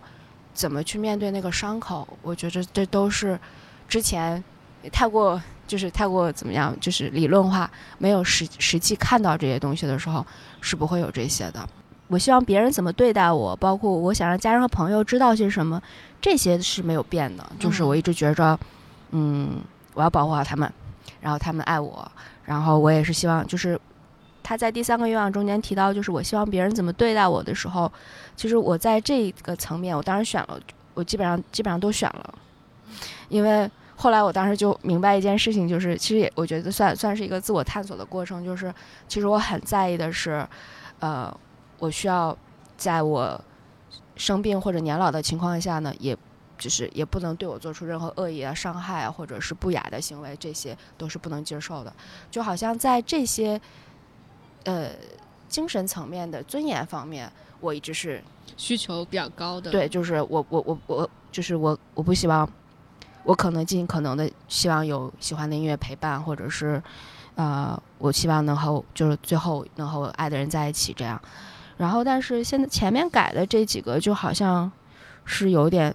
[0.52, 2.06] 怎么去面对那个伤口？
[2.20, 3.40] 我觉得这都是
[3.88, 4.44] 之前
[4.92, 10.24] 太过就是太过怎么样，就是理论化，没有实实际看到这些东西的时候，
[10.60, 11.66] 是不会有这些的。
[12.08, 15.82] 我希望别人怎么对待我，包括我想让家人和朋友知道些什么，
[16.20, 17.50] 这些是没有变的。
[17.58, 18.60] 就是我一直觉着，
[19.10, 19.62] 嗯，
[19.94, 20.70] 我要保护好他们，
[21.20, 22.10] 然后他们爱我，
[22.44, 23.80] 然后我也是希望，就是
[24.42, 27.90] 他在第三个愿望中间提到，就是我希望别人怎么对待我的时候，
[28.36, 30.60] 其实我在这个层面，我当时选了，
[30.94, 32.34] 我基本上基本上都选了，
[33.28, 38.72] 因为后来我当时就明白一件事情，就是其实也我觉得算算是一个自我探索的过程，就是
[39.08, 40.46] 其实我很在意的是，
[41.00, 41.34] 呃。
[41.80, 42.34] 我需要
[42.78, 43.38] 在我
[44.16, 46.16] 生病或者年老的情况下呢，也
[46.58, 51.92] 就是也不能对我做出任何恶意啊、伤害啊，或者是不雅的行为，这些都是不能接受的。
[52.30, 53.60] 就好像在这些
[54.64, 54.90] 呃
[55.48, 58.22] 精神层面的尊严方面，我一直是
[58.56, 59.70] 需求比较高的。
[59.70, 62.48] 对，就是我我我我就是我我不希望
[63.24, 66.82] 我可能尽可能的希望有喜欢的音乐陪伴，或者是
[67.34, 71.20] 呃，我希望能和就是最后能和我爱的人在一起这样。
[71.76, 74.70] 然后，但是现在前面改的这几个就好像
[75.24, 75.92] 是有点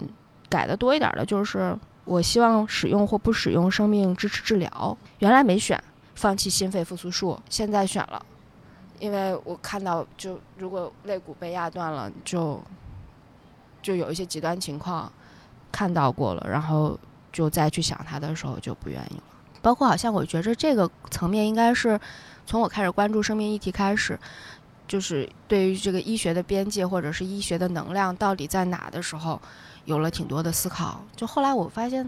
[0.50, 5.82] 改的多一点的，就是我希望使用或不使用生命支持治疗，原来没选，
[6.16, 8.26] 放弃心肺复苏术，现在选了，
[9.00, 12.62] 因为我看到就如果肋骨被压断了，就
[13.82, 15.12] 就有一些极端情况
[15.72, 16.98] 看到过了，然后
[17.32, 19.24] 就再去想它的时候就不愿意了。
[19.62, 22.00] 包括好像我觉着这个层面应该是
[22.46, 24.20] 从我开始关注生命议题开始。
[24.88, 29.40] 就是对于这个医学的边界或者是医学的能量到底在哪的时候，
[29.90, 31.04] 有了挺多的思考。
[31.16, 32.08] 就后来我发现，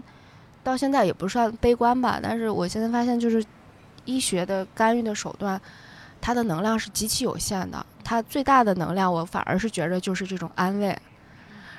[0.62, 3.44] 到现在也不算悲观吧，但是我现在发现，就是
[4.04, 5.60] 医学的干预的手段，
[6.20, 7.84] 它的能量是极其有限的。
[8.04, 10.96] 它最大的能量，我反而是觉着就是这种安慰。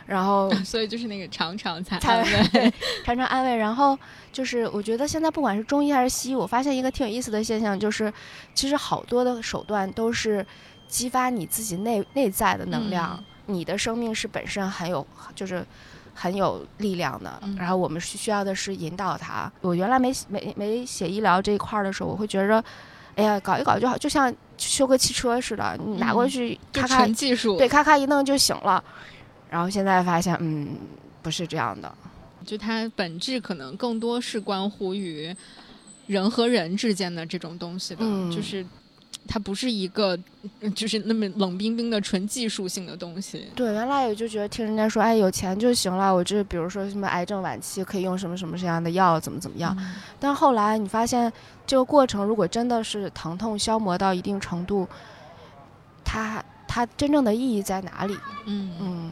[0.06, 2.74] 然后， 所以就是那个常常才 安慰，
[3.06, 3.56] 常常安慰。
[3.56, 3.98] 然后
[4.32, 8.14] 就是我觉得现在不管是中医还是西医，我发现一个挺有意思的现象，就是
[8.54, 10.46] 其实好多的手段都是。
[10.86, 15.66] 激发你自己内内在的能量，你的生命是本身很有，就是
[16.14, 17.42] 很有力量的。
[17.58, 19.52] 然后我们需要的是引导他。
[19.62, 22.64] 我原来没没没写医疗这一块的时候，我会觉着，
[23.16, 28.84] 哎呀，搞一搞就好，就像修个汽车似的，你拿过去咔咔技术，对，咔咔一弄就行了。
[29.50, 30.78] 然后现在发现，嗯，
[31.22, 31.94] 不是这样的，
[32.46, 35.36] 就它本质可能更多是关乎于
[36.08, 38.66] 人和人之间的这种东西的，就是。
[39.28, 40.18] 它不是一个，
[40.76, 43.48] 就是那么冷冰冰的纯技术性的东西。
[43.56, 46.14] 对，原来也就觉得听人家说，哎，有钱就行了。
[46.14, 49.76] 我这比如说什么癌症晚期可以用什么什么这样的药，怎么怎么样。
[50.20, 51.32] 但后来你发现，
[51.66, 54.88] 这个过程如果真的是疼痛消磨到一定程度，
[56.04, 58.18] 它它真正的意义在哪里？
[58.46, 59.12] 嗯嗯，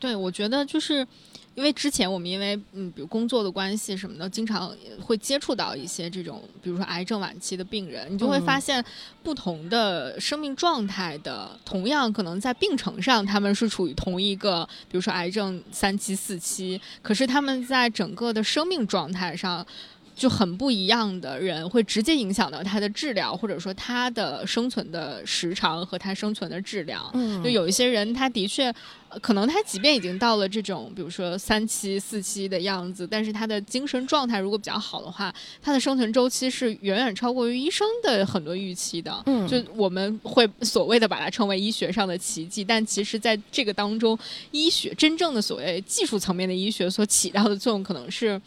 [0.00, 1.06] 对，我觉得就是。
[1.54, 8.84] 因为之前我们因为嗯，比如工作的关系什么的，经常会接触到一些这种，比如说癌症晚期的病人，你就会发现
[9.22, 19.66] 不同的生命状态的，同样可能在病程上他们是处于同一个，比如说癌症三期四期，可是他们在整个的生命状态上。
[20.14, 27.10] 就很不一样的人会直接影响到他的治疗，或者说他的生存的时长和他生存的质量。
[27.14, 28.72] 嗯，就有一些人，他的确，
[29.20, 39.20] 可能他即便已经到了这种，比如说三期、四期的样子，但是他的精神状态如果比较好的话，他的生存周期是远远超过于医生的很多预期的。
[39.26, 44.16] 嗯，就我们会所谓的把它称为医学上的奇迹，但其实在这个当中，
[44.52, 48.40] 医学真正的所谓技术层面的医学所起到的作用，可能是。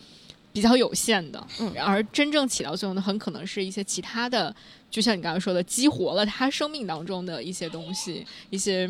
[0.57, 4.51] 比较有限的，嗯，而真正起到作用的，很可能是一些其他的，
[4.89, 8.89] 就像你刚刚说的，激活了他生命当中的一些东西，一些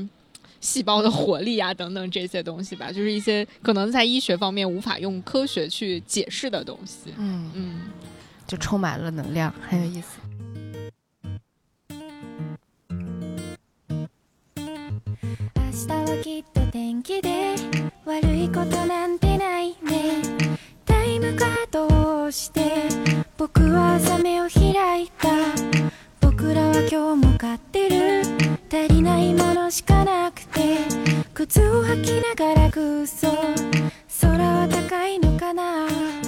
[0.61, 7.51] 细胞的活力啊，等等这些东西吧，就是一些可能在医学方面无法用科学去解释的东西，嗯。
[7.53, 7.81] 嗯，
[8.47, 10.19] 就充满了能量，很有意思。
[21.17, 22.61] イムカードをして
[23.37, 25.29] 僕は朝目を開いた。
[26.21, 28.21] 僕らは今日も買ってる。
[28.71, 30.77] 足りないものしかなくて
[31.33, 33.29] 靴を履きながら空想
[34.21, 36.26] 空は高いのかな。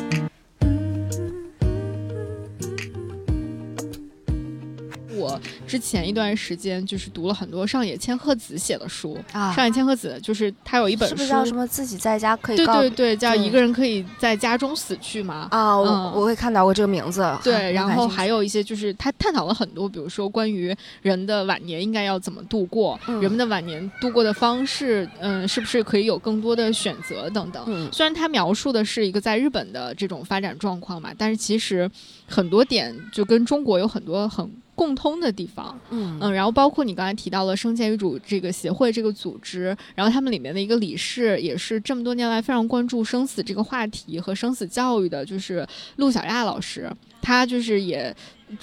[5.20, 15.48] 我之前一段时间就是读了很多上野千鹤子写的书啊，上野千鹤子就是他有一本书叫什么自己在家可以对对对，叫一个人可以在家中死去吗？
[15.52, 17.20] 啊，我我会看到过这个名字。
[17.44, 27.90] 对，然后还有一些就是他探讨了很多，比如说关于人的晚年应该要怎么度过，人们的晚年度过的方式，嗯，是不是可以有更多的选择等等。
[27.92, 31.90] 虽然他描述的是一个在日本的这种发展状况嘛，但是其实
[32.28, 34.50] 很多点就跟中国有很多很。
[34.80, 35.78] 共通的地方。
[35.90, 45.68] 嗯嗯，然后包括你刚才提到了生前遗嘱这个协会这个组织，然后他们里面的一个理事也是这么多年来非常关注生死这个话题和生死教育的，就是
[45.98, 46.90] 陆小亚老师，
[47.22, 48.16] 他就是也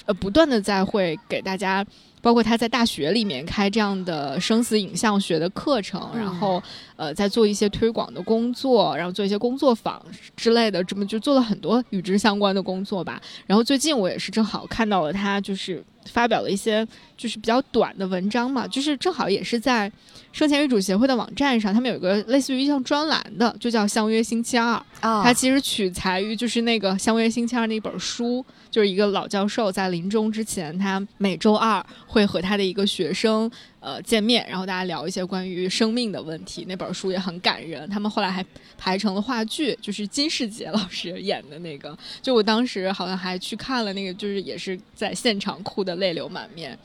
[0.07, 1.85] 呃不断的在会给大家。
[2.23, 6.61] 包括他在大学里面开这样的生死影像学的课程，然后
[6.97, 10.03] 呃，在做一些推广的工作，然后做一些工作坊
[10.35, 13.23] 之类的，这么就做了很多与之相关的工作吧。
[13.47, 16.87] 然后最近我也是正好看到了他，就是发表了一些
[17.17, 19.91] 就是比较短的文章嘛，就是正好也是在
[20.37, 24.75] 生前遗嘱协会的网站上，他们有一个类似于像专栏的，就叫《相约星期二》。
[25.01, 28.45] 啊，它其实取材于就是那个《相约星期二》那本书。
[28.69, 36.67] 就是一个老教授在临终之前，他每周二会和他的一个学生呃见面，然后大家聊一些关于生命的问题。
[36.69, 38.45] 那本书也很感人，他们后来还
[38.77, 41.97] 排成了话剧，就是金世杰老师演的那个。
[42.21, 46.79] 就我当时好像还去看了那个，就是也是在现场哭的泪流满面。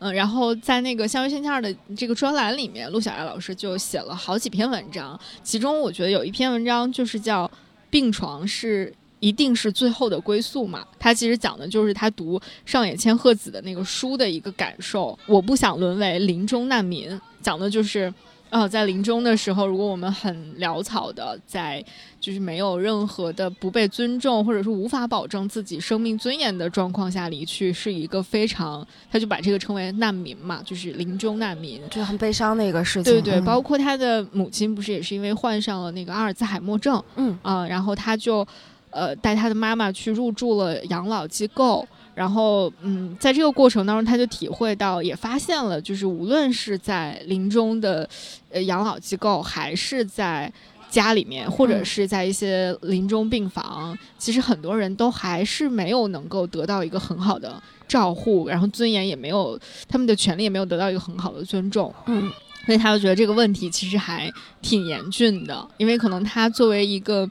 [0.00, 7.46] 嗯，然后在那个《相约星期二》的这个专栏里面，陆小艾老师就写了好几篇文章，其中我觉得有一篇文章就是叫
[7.88, 8.90] 《病床是》。
[9.22, 10.82] 一定是最后的归宿嘛？
[10.98, 15.18] 他其实讲的就是他读上野千鹤子的那个书的一个感受。
[15.26, 18.10] 我不想沦为临终难民，讲的就是，
[18.50, 21.82] 呃，在临终的时候，如果我们很潦草的在，
[22.20, 33.12] 就是没有任何的不被尊重，或者是无法保证自己生命尊严的状况下离去，是一个非常，他就把这个称为难民嘛，就是临终难民，就很悲伤的一个事情。
[33.12, 38.46] 对对，包括他的母亲不是也是因为患上了那个阿尔兹海默症，嗯啊，然后他就。
[38.92, 41.86] 呃，带他的妈妈去入住了养老机构，
[42.20, 48.06] 然后，嗯，在这个过程当中，他就体会到，也发现了，就是无论是在临终的，
[48.50, 50.52] 呃，养老机构，还是在
[50.90, 57.58] 家里面，或者是在一些临终病房，其实很多人都还是没有能够得到一个很好的
[57.88, 59.58] 照护，然后尊严也没有，
[59.88, 61.90] 他们的权利也没有得到一个很好的尊重。
[62.04, 62.30] 嗯，
[62.66, 67.26] 所以他就觉得这个问题其实还挺严峻的，因为可能他作为一个。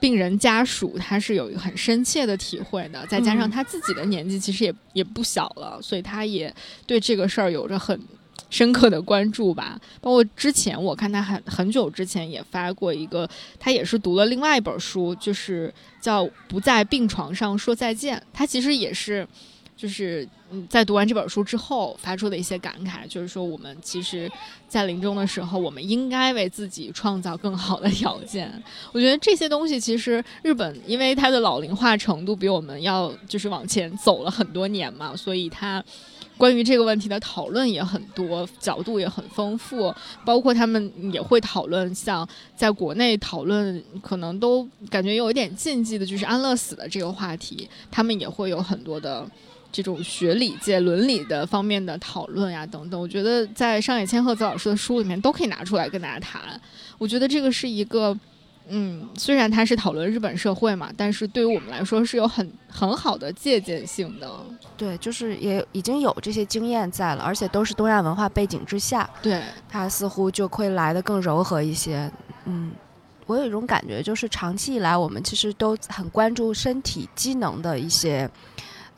[0.00, 6.52] 病人家属他是有一个很深切的体会的，再加上他自己的年纪其实也也不小了，所以他也
[6.86, 8.00] 对这个事儿有着很
[8.48, 9.78] 深刻的关注吧。
[10.00, 13.28] 包括之前我看他很很久之前也发过一个，
[13.58, 19.28] 他也是读了另外一本书，就是叫《不在病床上说再见》，他其实也是。
[19.80, 20.28] 就是，
[20.68, 24.30] 在读完这本书之后发出的一些感慨，就是说我们其实，
[24.68, 28.62] 在临终的时候，我们应该为自己创造更好的条件。
[28.92, 35.82] 我觉得这些东西其实日本因为它的老龄化程度比我们要就是往前走了很多年嘛，所以它
[36.36, 39.94] 关于这个问题的讨论也很多，角度也很丰富，
[40.26, 49.26] 包括他们也会讨论像在国内讨论可能都感觉有一点禁忌的，就是安乐死的这个话题，他们也会有很多的。
[49.72, 56.42] 这种学理界伦理的方面的讨论呀，等等，我觉得在上野千鹤子老师的书里面都可以拿出来跟大家谈。
[56.98, 58.16] 我觉得这个是一个，
[58.68, 64.30] 嗯，虽然它是讨论日本社会嘛，但是对于我们来说是有很很好的借鉴性的。
[64.76, 72.10] 对，就是也已经有这些经验在了，而且都是东亚文化背景之下，对它似乎就会来的更柔和一些。
[72.46, 72.72] 嗯，
[73.26, 78.28] 我有一种感觉，就是长期以来我们其实都很关注身体机能的一些。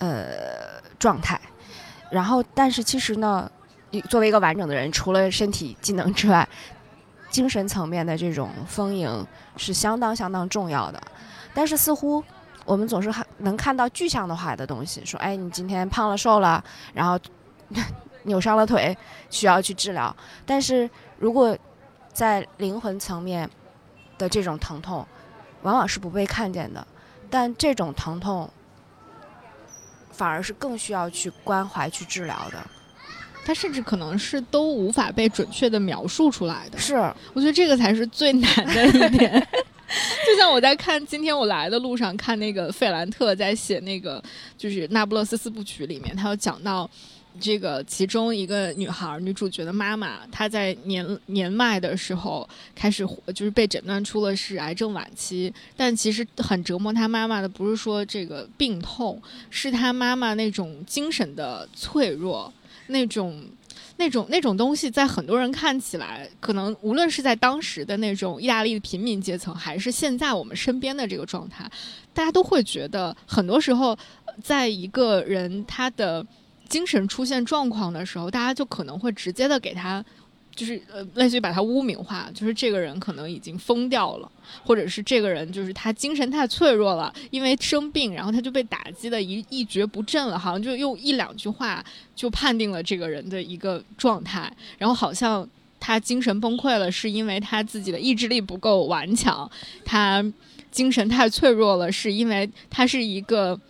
[0.02, 1.40] 呃，状态，
[2.10, 3.48] 然后，但是其实呢，
[4.10, 6.48] 作为一个完整的人，除了身体机能之外，
[7.30, 9.24] 精神层面的这种丰盈
[9.56, 11.00] 是相当相当重要的。
[11.54, 12.20] 但是似乎
[12.64, 17.16] 我们总是能看到具象的化的东西，说，哎，你今天胖了瘦了，然后
[18.24, 18.98] 扭伤了腿，
[19.30, 20.12] 需要去治疗。
[20.44, 21.56] 但是如果
[22.12, 23.48] 在灵魂层面
[24.18, 25.06] 的这种疼痛，
[25.62, 26.84] 往往是不被看见的。
[27.30, 28.50] 但这种疼痛。
[30.12, 32.58] 反而是更需要去关怀、去治疗的，
[33.44, 36.78] 它甚至可能是都无法被准确的描述出来的。
[36.78, 36.94] 是，
[37.32, 39.48] 我觉得这个才是最难的一点。
[40.26, 44.22] 就像我在看今天我来的路上看那个费兰特在写那个
[44.56, 46.88] 就是《那不勒斯四部曲》里面，他有讲到。
[47.40, 55.52] 这个其中一个女孩，女主角的妈妈，她在年年迈的时候开始，就是被诊断出了是癌症晚期。
[55.76, 59.20] 但其实很折磨她妈妈的，不是说这个病痛，
[59.50, 62.52] 是她妈妈那种精神的脆弱，
[62.88, 63.44] 那种、
[63.96, 71.68] 那种、那种东西，在很多人看起来，可能无论是在当时的那种意大利的平民阶层，还是现在我们身边的这个状态，
[72.12, 73.96] 大家都会觉得，很多时候，
[74.42, 76.24] 在一个人他的。
[76.72, 80.02] 精神出现状况的时候，大家就可能会直接的给他
[80.56, 84.32] 就是呃，类似于把他污名化，就是这个人可能已经疯掉了，
[84.64, 91.84] 或者是这个人就是他精神太脆弱了，因为生病，然后他就被打击的一一蹶不振了，好像就用一两句话
[92.16, 95.46] 就判定了这个人的一个状态，然后好像
[95.78, 99.50] 他精神崩溃了，是因为他自己的意志力不够顽强，
[99.84, 100.24] 他
[100.70, 103.60] 精神太脆弱了，是因为他是一个。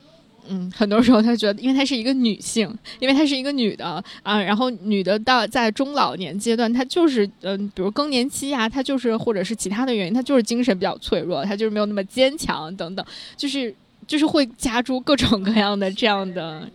[0.49, 13.05] 嗯，很多时候他觉得，因为她是一个女性，因为她是一个女的啊，然后女的到在中老年阶段，她就是嗯，比如更年期呀，她就是或者是其他的原因，她就是精神比较脆弱，她就是没有那么坚强等等，
[13.37, 13.75] 就是
[14.07, 16.69] 就是会加诸各种各样的这样的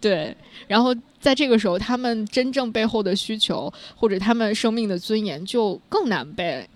[0.00, 6.68] 对，然后在这个时候，他们真正背后的需求或者他们生命的尊严就更难被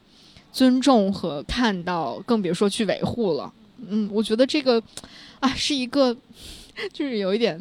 [0.52, 3.52] 尊重和看到，更别说去维护了。
[3.88, 4.82] 嗯，我觉得这个
[5.40, 6.16] 啊是一个。
[6.92, 7.58] 就是有一点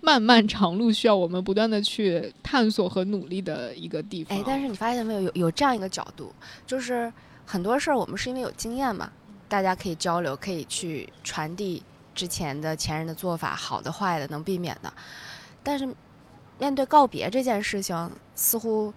[0.00, 4.38] 漫漫长路，需要我们不断的去探索和努力的一个地方。
[4.38, 6.32] 哎，但是你发现没有，有有这样一个角度，
[6.64, 7.12] 就是
[7.44, 9.10] 很多事儿我们是因为有经验嘛，
[9.48, 11.82] 大家可以交流，可以去传递
[12.14, 14.92] 之前的前人的做法，好的、坏的，能避免的。
[15.64, 15.92] 但是
[16.60, 18.94] 面对告别这件事情，似乎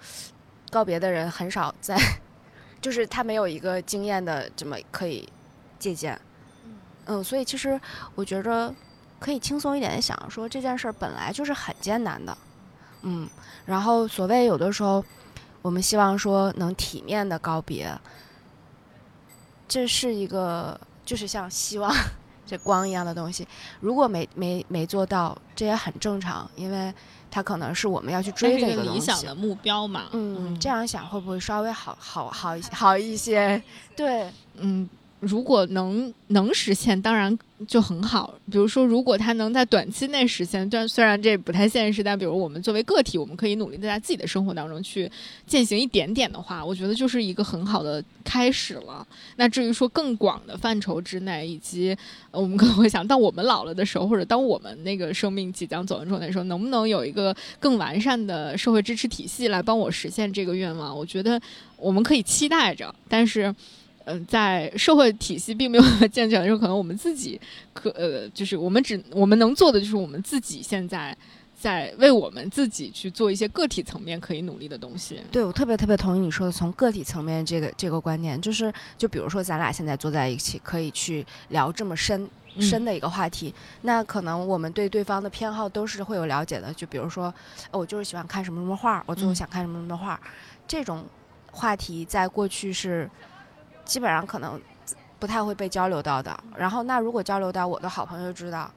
[0.69, 1.97] 告别的人很少在，
[2.79, 5.27] 就是他没有一个经验的这么可以
[5.79, 6.21] 借鉴。
[7.05, 7.79] 嗯，所以其实
[8.15, 8.73] 我觉着。
[9.17, 12.37] 可以轻松一点的想，说这件事儿本来就是很艰难的，
[13.03, 13.27] 嗯，
[13.65, 15.03] 然后所谓有的时候，
[15.61, 17.97] 我们希望说能体面的告别，
[19.69, 21.91] 这是一个就是像希望
[22.45, 23.47] 这光一样的东西，
[23.79, 26.93] 如果没没没做到，这也很正常，因为
[27.31, 33.63] 它可能是我们要去追的一个理想的目标嘛，嗯，这样想会不会稍微好好好一些好一些？
[33.95, 34.87] 对，嗯。
[35.21, 37.35] 如果能能实现，当然
[37.67, 38.35] 就很好。
[38.51, 45.09] 比如说，如果他能在短期内实现，虽虽然这不太现实，但比如我们作为个体，我们可以努力的在自己的生活当中去
[45.47, 49.07] 践行一点点的话，我觉得就是一个很好的开始了。
[49.37, 51.95] 那至于说更广的范畴之内，以及
[52.29, 60.95] 我们可能会想，当我们老了的时候，或者当我们那个生命即将走完终点的时候，能不能有一个更完善的社会支持体系来帮我实现这个愿望？
[60.95, 61.41] 我觉得
[61.77, 63.55] 我们可以期待着，但是。
[64.05, 67.39] 嗯，在社会体系并没有 健全的时候，可能我们自己
[67.73, 71.15] 可呃，就是我们只我们能做的就是我们自己现在
[71.59, 75.19] 在为我们自己去做一些个体层面可以努力的东西。
[75.31, 82.29] 对，我特别特别同意你说的，从个体层面这个这个观念，就是就比如说咱俩现在坐在一起，可以去聊这么深
[82.59, 83.51] 深的一个话题，
[83.81, 86.71] 那可能我们对对方的偏好都是会有了解的。
[86.73, 87.33] 就比如说，
[87.71, 90.19] 我就是喜欢看什么什么画，我最后想看什么什么画，
[90.67, 91.03] 这种
[91.51, 93.09] 话题在过去是。
[93.85, 94.59] 基本上可能
[95.19, 96.37] 不太会被交流到的。
[96.57, 98.69] 然后，那如果交流到我的好朋友知道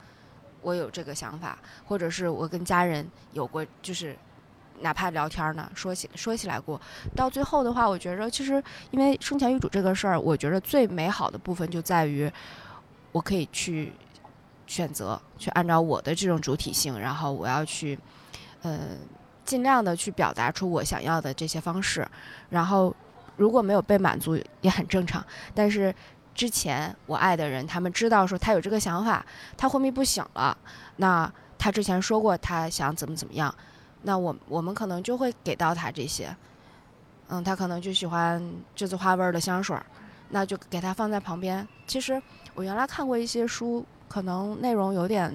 [0.63, 4.17] 我有这个想法，或者是我跟家人有过，就是
[4.81, 6.81] 哪怕聊天呢，说起说起来过，
[7.17, 12.31] 到最后的话，我觉着其实因为生前预嘱这个事儿，我觉得最美好的部分就在于
[13.11, 13.93] 我可以去
[14.67, 17.99] 选择，去按照我的这种主体性，然后我要去
[18.63, 18.81] 呃
[19.45, 22.07] 尽量的去表达出我想要的这些方式，
[22.51, 22.95] 然后。
[23.39, 25.25] 如果没有被满足也很正常，
[25.55, 25.95] 但是
[26.35, 29.25] 之前我爱的人，他们知道说他有这个想法，
[29.57, 30.57] 他昏迷不醒了，
[30.97, 33.53] 那他之前说过他想怎么怎么样，
[34.03, 36.37] 那我我们可能就会给到他这些，
[37.29, 38.43] 嗯，他可能就喜欢
[38.77, 39.85] 栀子花味儿的香水儿，
[40.31, 41.67] 那就给他放在旁边。
[41.87, 42.21] 其实
[42.55, 45.33] 我原来看过一些书，可能内容有点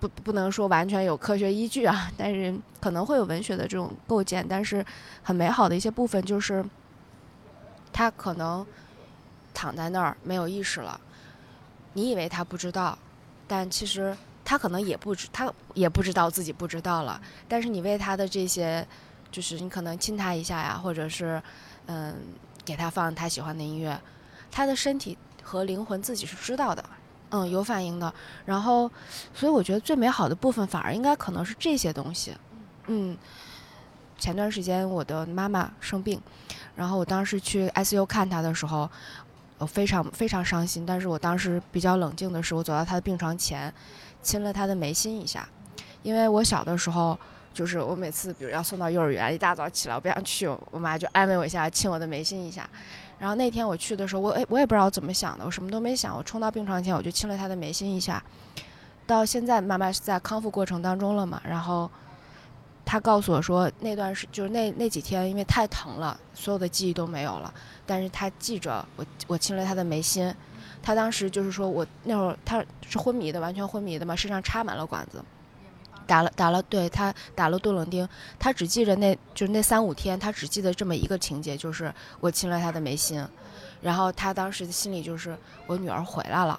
[0.00, 4.84] 不不能说完全有科学依据啊，但是可能会有文学的这种构建，但是
[5.22, 6.64] 很美好的一些部分就是。
[7.92, 8.66] 他可能
[9.52, 10.98] 躺在那儿没有意识了，
[11.92, 12.96] 你以为他不知道，
[13.46, 17.20] 但其实他可能也不知他也不知道自己不知道了。
[17.46, 18.86] 但是你为他的这些，
[19.30, 21.42] 就是你可能亲他一下呀，或者是
[21.86, 22.14] 嗯
[22.64, 24.00] 给他放他喜欢的音乐，
[24.50, 26.82] 他的身体和灵魂自己是知道的，
[27.30, 28.12] 嗯有反应的。
[28.46, 28.90] 然后，
[29.34, 32.34] 所以我觉得最美好的部分反而应该可能是这些东西，
[32.86, 33.16] 嗯。
[34.18, 36.22] 前段时间我的妈妈生病，
[36.74, 38.90] 然后我当时去 ICU 看她的时候，
[39.58, 40.86] 我非常非常伤心。
[40.86, 43.72] 但是我当时比较冷静的是，我走到她的病床前，
[44.22, 45.46] 亲了她的眉心一下。
[46.02, 47.16] 因为我小的时候，
[47.52, 52.68] 就是我每次比如要送到幼儿园，一大早起来我不想去，我妈就安慰我一下，亲我的眉心一下。
[53.18, 58.22] 然后那天我去的时候，我哎我也不知道怎么想的，我什么都没想，我冲到病床前我就亲了她的眉心一下。
[59.06, 61.90] 到现在妈妈是在康复过程当中了嘛，然后。
[62.84, 67.52] 他告诉我说，那段是就是那那几天，因为太疼了，所有的记忆都没有了。
[67.86, 70.34] 但是他记着我，我亲了他的眉心。
[70.82, 75.22] 他当时就是说我那会儿他是昏迷的，完全昏迷的嘛，身上插满了管子。
[76.04, 78.06] 打了打了，对他打了杜冷丁，
[78.36, 83.24] 他只记着那就是那三五天，他只记得这么一个情节，就是我亲了他的眉心，
[83.80, 86.58] 然后他当时的心里就是我女儿回来了，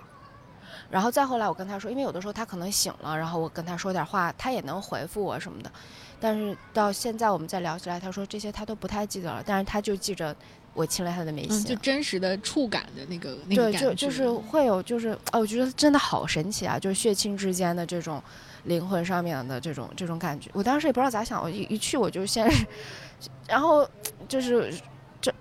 [0.90, 5.72] 然后再后来我跟他说，因为有的时候他可能醒了，然后我跟他说点话，他也能回复我什么的，
[6.20, 10.36] 但是到现在我们再聊起来，他说这些他都不太记得了，但是他就记着。
[10.76, 16.80] 我亲了他的眉心，就真实的触感的那个对，就就是会有，就是哦，我觉得真的好神奇啊！
[16.80, 18.20] 就是血亲之间的这种
[18.64, 20.50] 灵魂上面的这种这种感觉。
[20.52, 22.52] 我当时也不知道咋想，我一一去我就先，
[23.48, 23.88] 然后
[24.28, 24.74] 就是
[25.22, 25.32] 这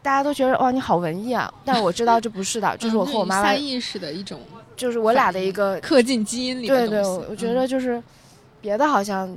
[0.00, 4.40] 大家都觉得哇你好文艺啊，但是我知道这不是的，就是我和我妈妈意识的一种，
[4.78, 8.02] 就是我俩的一个刻进基因里的对对，我觉得就是
[8.62, 9.36] 别的好像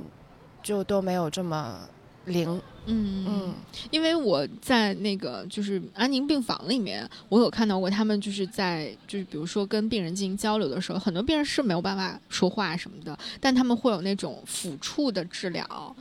[0.62, 1.80] 就都没有这么
[2.24, 2.48] 灵。
[2.86, 3.54] 嗯嗯，
[3.92, 15.96] 因为我在那个就是安宁病房里面，我有看到过他们就是在就是比如说跟病人进行交流的时候，很多病人是没有办法说话什么的，但他们会有那种抚触的治疗。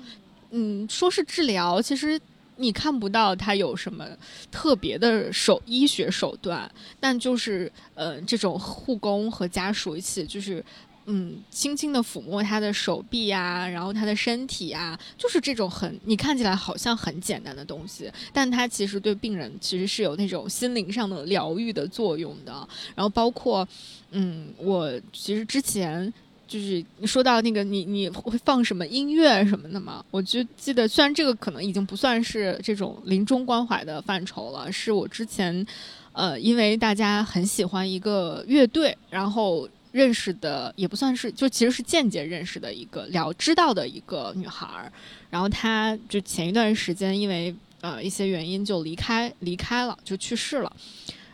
[0.50, 2.20] 嗯，说是治疗，其实
[2.58, 4.08] 你看不到他有什么
[4.52, 10.64] 特别的手医学手段，但就是呃这种护工和家属一起就是。
[11.08, 22.52] 嗯，轻轻的抚摸他的手臂呀，然后他的身体呀，就是这种很你看起来好像很简单的东西，但它其实对病人其实是有那种心灵上的疗愈的作用的。
[22.94, 23.68] 然后包括，
[24.12, 26.14] 嗯，我其实之前
[26.52, 35.66] 就是说到那个你你会放什么音乐什么的嘛，我就记得，虽然这个可能已经不算是这种临终关怀的范畴了，是我之前，
[36.12, 39.70] 呃，因为大家很喜欢一个乐队，然后。
[39.94, 44.90] 认识的也不算是，就其实是间接认识的一个了知道的一个女孩儿，
[45.30, 50.72] 然后她就前一段时间因为呃一些原因就离开离开了，就去世了。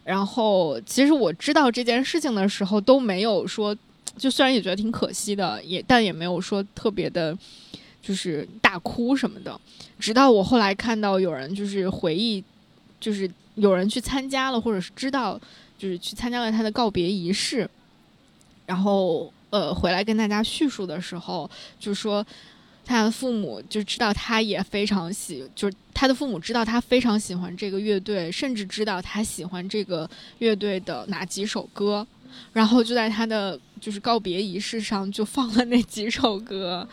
[0.04, 3.78] 然后其实我知道这件事情的时候都没有说，
[4.18, 7.38] 就虽然也觉得挺可惜的，也但也没有说特别的，
[8.02, 9.60] 就是大哭什么的。
[10.00, 12.44] 直到我后来看到有人就是回忆，
[13.00, 15.40] 就是有人去参加了，或者是知道
[15.78, 17.70] 就是去参加了他的告别仪式。
[18.66, 21.50] 然后，呃，回来跟大家叙述的时候，
[21.80, 22.26] 就说
[22.86, 30.10] 他的父母就知道他也非常喜，就是他的父母知道他非常喜欢这个乐队，甚至知道他喜欢这个
[30.40, 32.06] 乐队的哪几首歌，
[32.54, 36.88] 然后就在他的就是告别仪式上就放了那几首歌，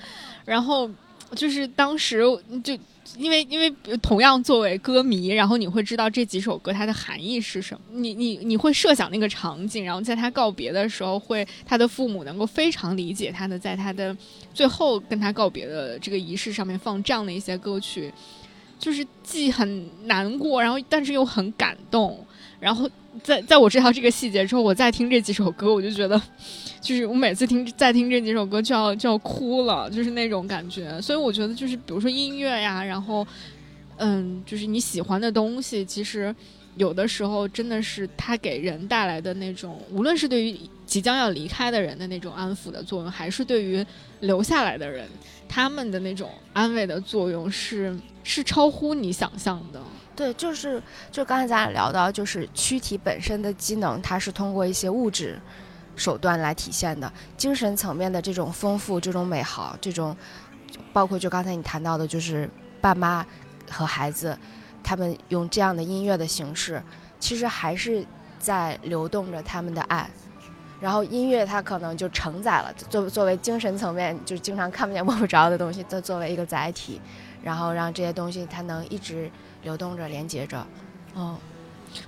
[0.45, 0.91] 然后
[1.35, 2.23] 就是当时
[2.63, 2.79] 就。
[3.19, 7.81] 因为因为同样作为歌迷，然后你会知道这几首歌它的含义是什么。
[7.93, 14.17] 你你你会设想那个场景，然后在他告别的时候，会他的父母能够非常理解他的，在他的
[14.55, 18.13] 最后跟他告别的这个仪式上面放这样的一些歌曲，
[18.79, 22.27] 就是既很难过，然后但是又很感动。
[22.59, 22.89] 然后
[23.23, 26.21] 在在我知道这个细节之后，我再听这几首歌，我就觉得。
[26.81, 31.01] 就是我每次听再听这几首歌就要就要哭了，就是那种感觉。
[31.01, 33.27] 所以我觉得就是比如说音乐呀，然后
[33.97, 36.35] 嗯，就是你喜欢的东西，其实
[36.77, 43.83] 有的时候真的是它给人带来的那种，无论是对于即将要离开的人的那种安抚的作用，还是对于
[44.21, 45.09] 留下来的人
[45.49, 49.81] 他们的那种安慰的作用，是是超乎你想象的。
[50.17, 55.41] 对，就是就刚才咱俩聊到，就是躯体本身的机能，它是通过一些物质。
[55.97, 60.17] 手段来体现的精神层面的这种丰富、这种美好、这种，
[60.93, 62.51] 包括就刚才你谈到的，就是
[62.81, 63.25] 爸妈
[63.71, 64.37] 和孩子，
[64.83, 66.83] 他们用这样的音乐的形式，
[67.21, 68.05] 其实还是
[68.41, 70.11] 在流动着他们的爱。
[70.81, 77.01] 然后音乐它可能就承载了作作为精神层面就经常看不见摸不着的东西，它作为一个载体，
[77.41, 79.31] 然后让这些东西它能一直
[79.65, 80.65] 流动着、连接着。
[81.17, 81.37] 嗯，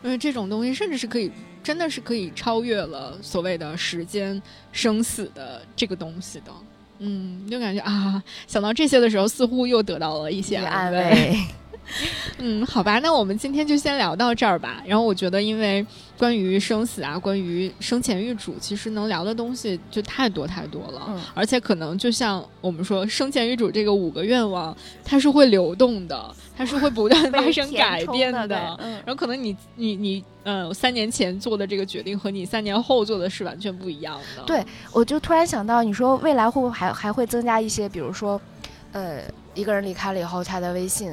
[0.05, 1.33] 因为这种东西甚至是可以。
[1.67, 4.41] 真的是可以超越了所谓的时间
[4.71, 6.53] 生死的这个东西的，
[7.01, 11.37] 嗯，就感觉啊，想到这些的时候，似乎又得到了一些安慰。
[12.39, 14.83] 嗯，好吧，那我们今天就先聊到这儿吧。
[14.85, 15.85] 然后我觉得，因为
[16.19, 21.07] 关于生死啊，关于生前预嘱，其实能聊的东西就太多太多了。
[21.09, 28.77] 嗯，而且可能就像我们说，生前预嘱这个五个愿望，它是会流动的，它是会不断 发生改变的。
[28.79, 34.43] 嗯，然后可能你你你，嗯，三年前做的这个决定和你三年后做的是完全不一样的。
[34.45, 38.41] 对，我就突然想到，你说未来会不会还还会增加一些，比如说，
[38.93, 39.21] 呃，
[39.55, 41.13] 一个人离开了以后，他的微信。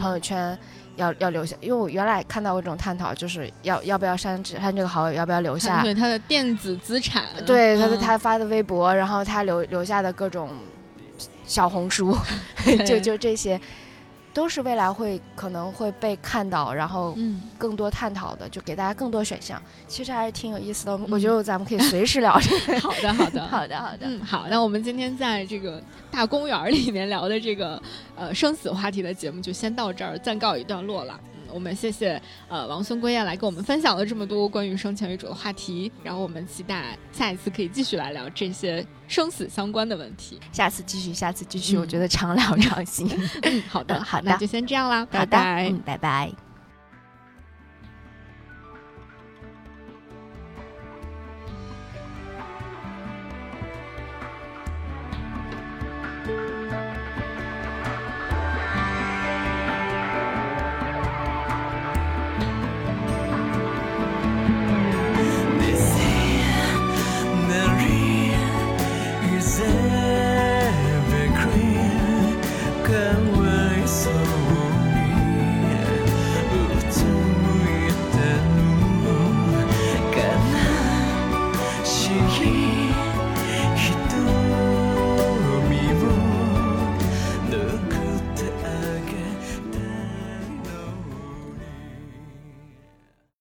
[0.00, 0.58] 朋友圈
[0.96, 5.80] 要要留下，因为我原来看到过这种探讨，就是要要不要删删这个好友，要不要留下？
[5.84, 10.50] 对他的电子资产，对他的他发的微博，然后他留留下的各种
[11.46, 12.16] 小红书，
[12.84, 13.60] 就就这些，
[14.40, 17.14] 都是未来会可能会被看到，然后
[17.58, 19.60] 更多探讨的，就给大家更多选项。
[19.86, 22.32] 其实还是挺有意思的，我觉得咱们可以随时聊。
[22.80, 23.98] 好的，好的， 好的，好的。
[24.00, 24.46] 嗯，好。
[24.48, 25.78] 那我们今天在这个
[26.10, 27.80] 大公园里面聊的这个
[28.16, 31.20] 呃生死话题的节目就先到这儿，暂告一段落了。
[31.52, 40.38] 我们谢谢呃王孙归燕来跟我们分享了这么多关于生前为主的话题，然后我们期待下一次可以继续来聊这些生死相关的问题。
[40.52, 43.08] 下次继续，下次继续，我觉得常聊常新。
[43.42, 46.49] 嗯，好的， 好的，那就先这样啦，拜拜，嗯，拜拜。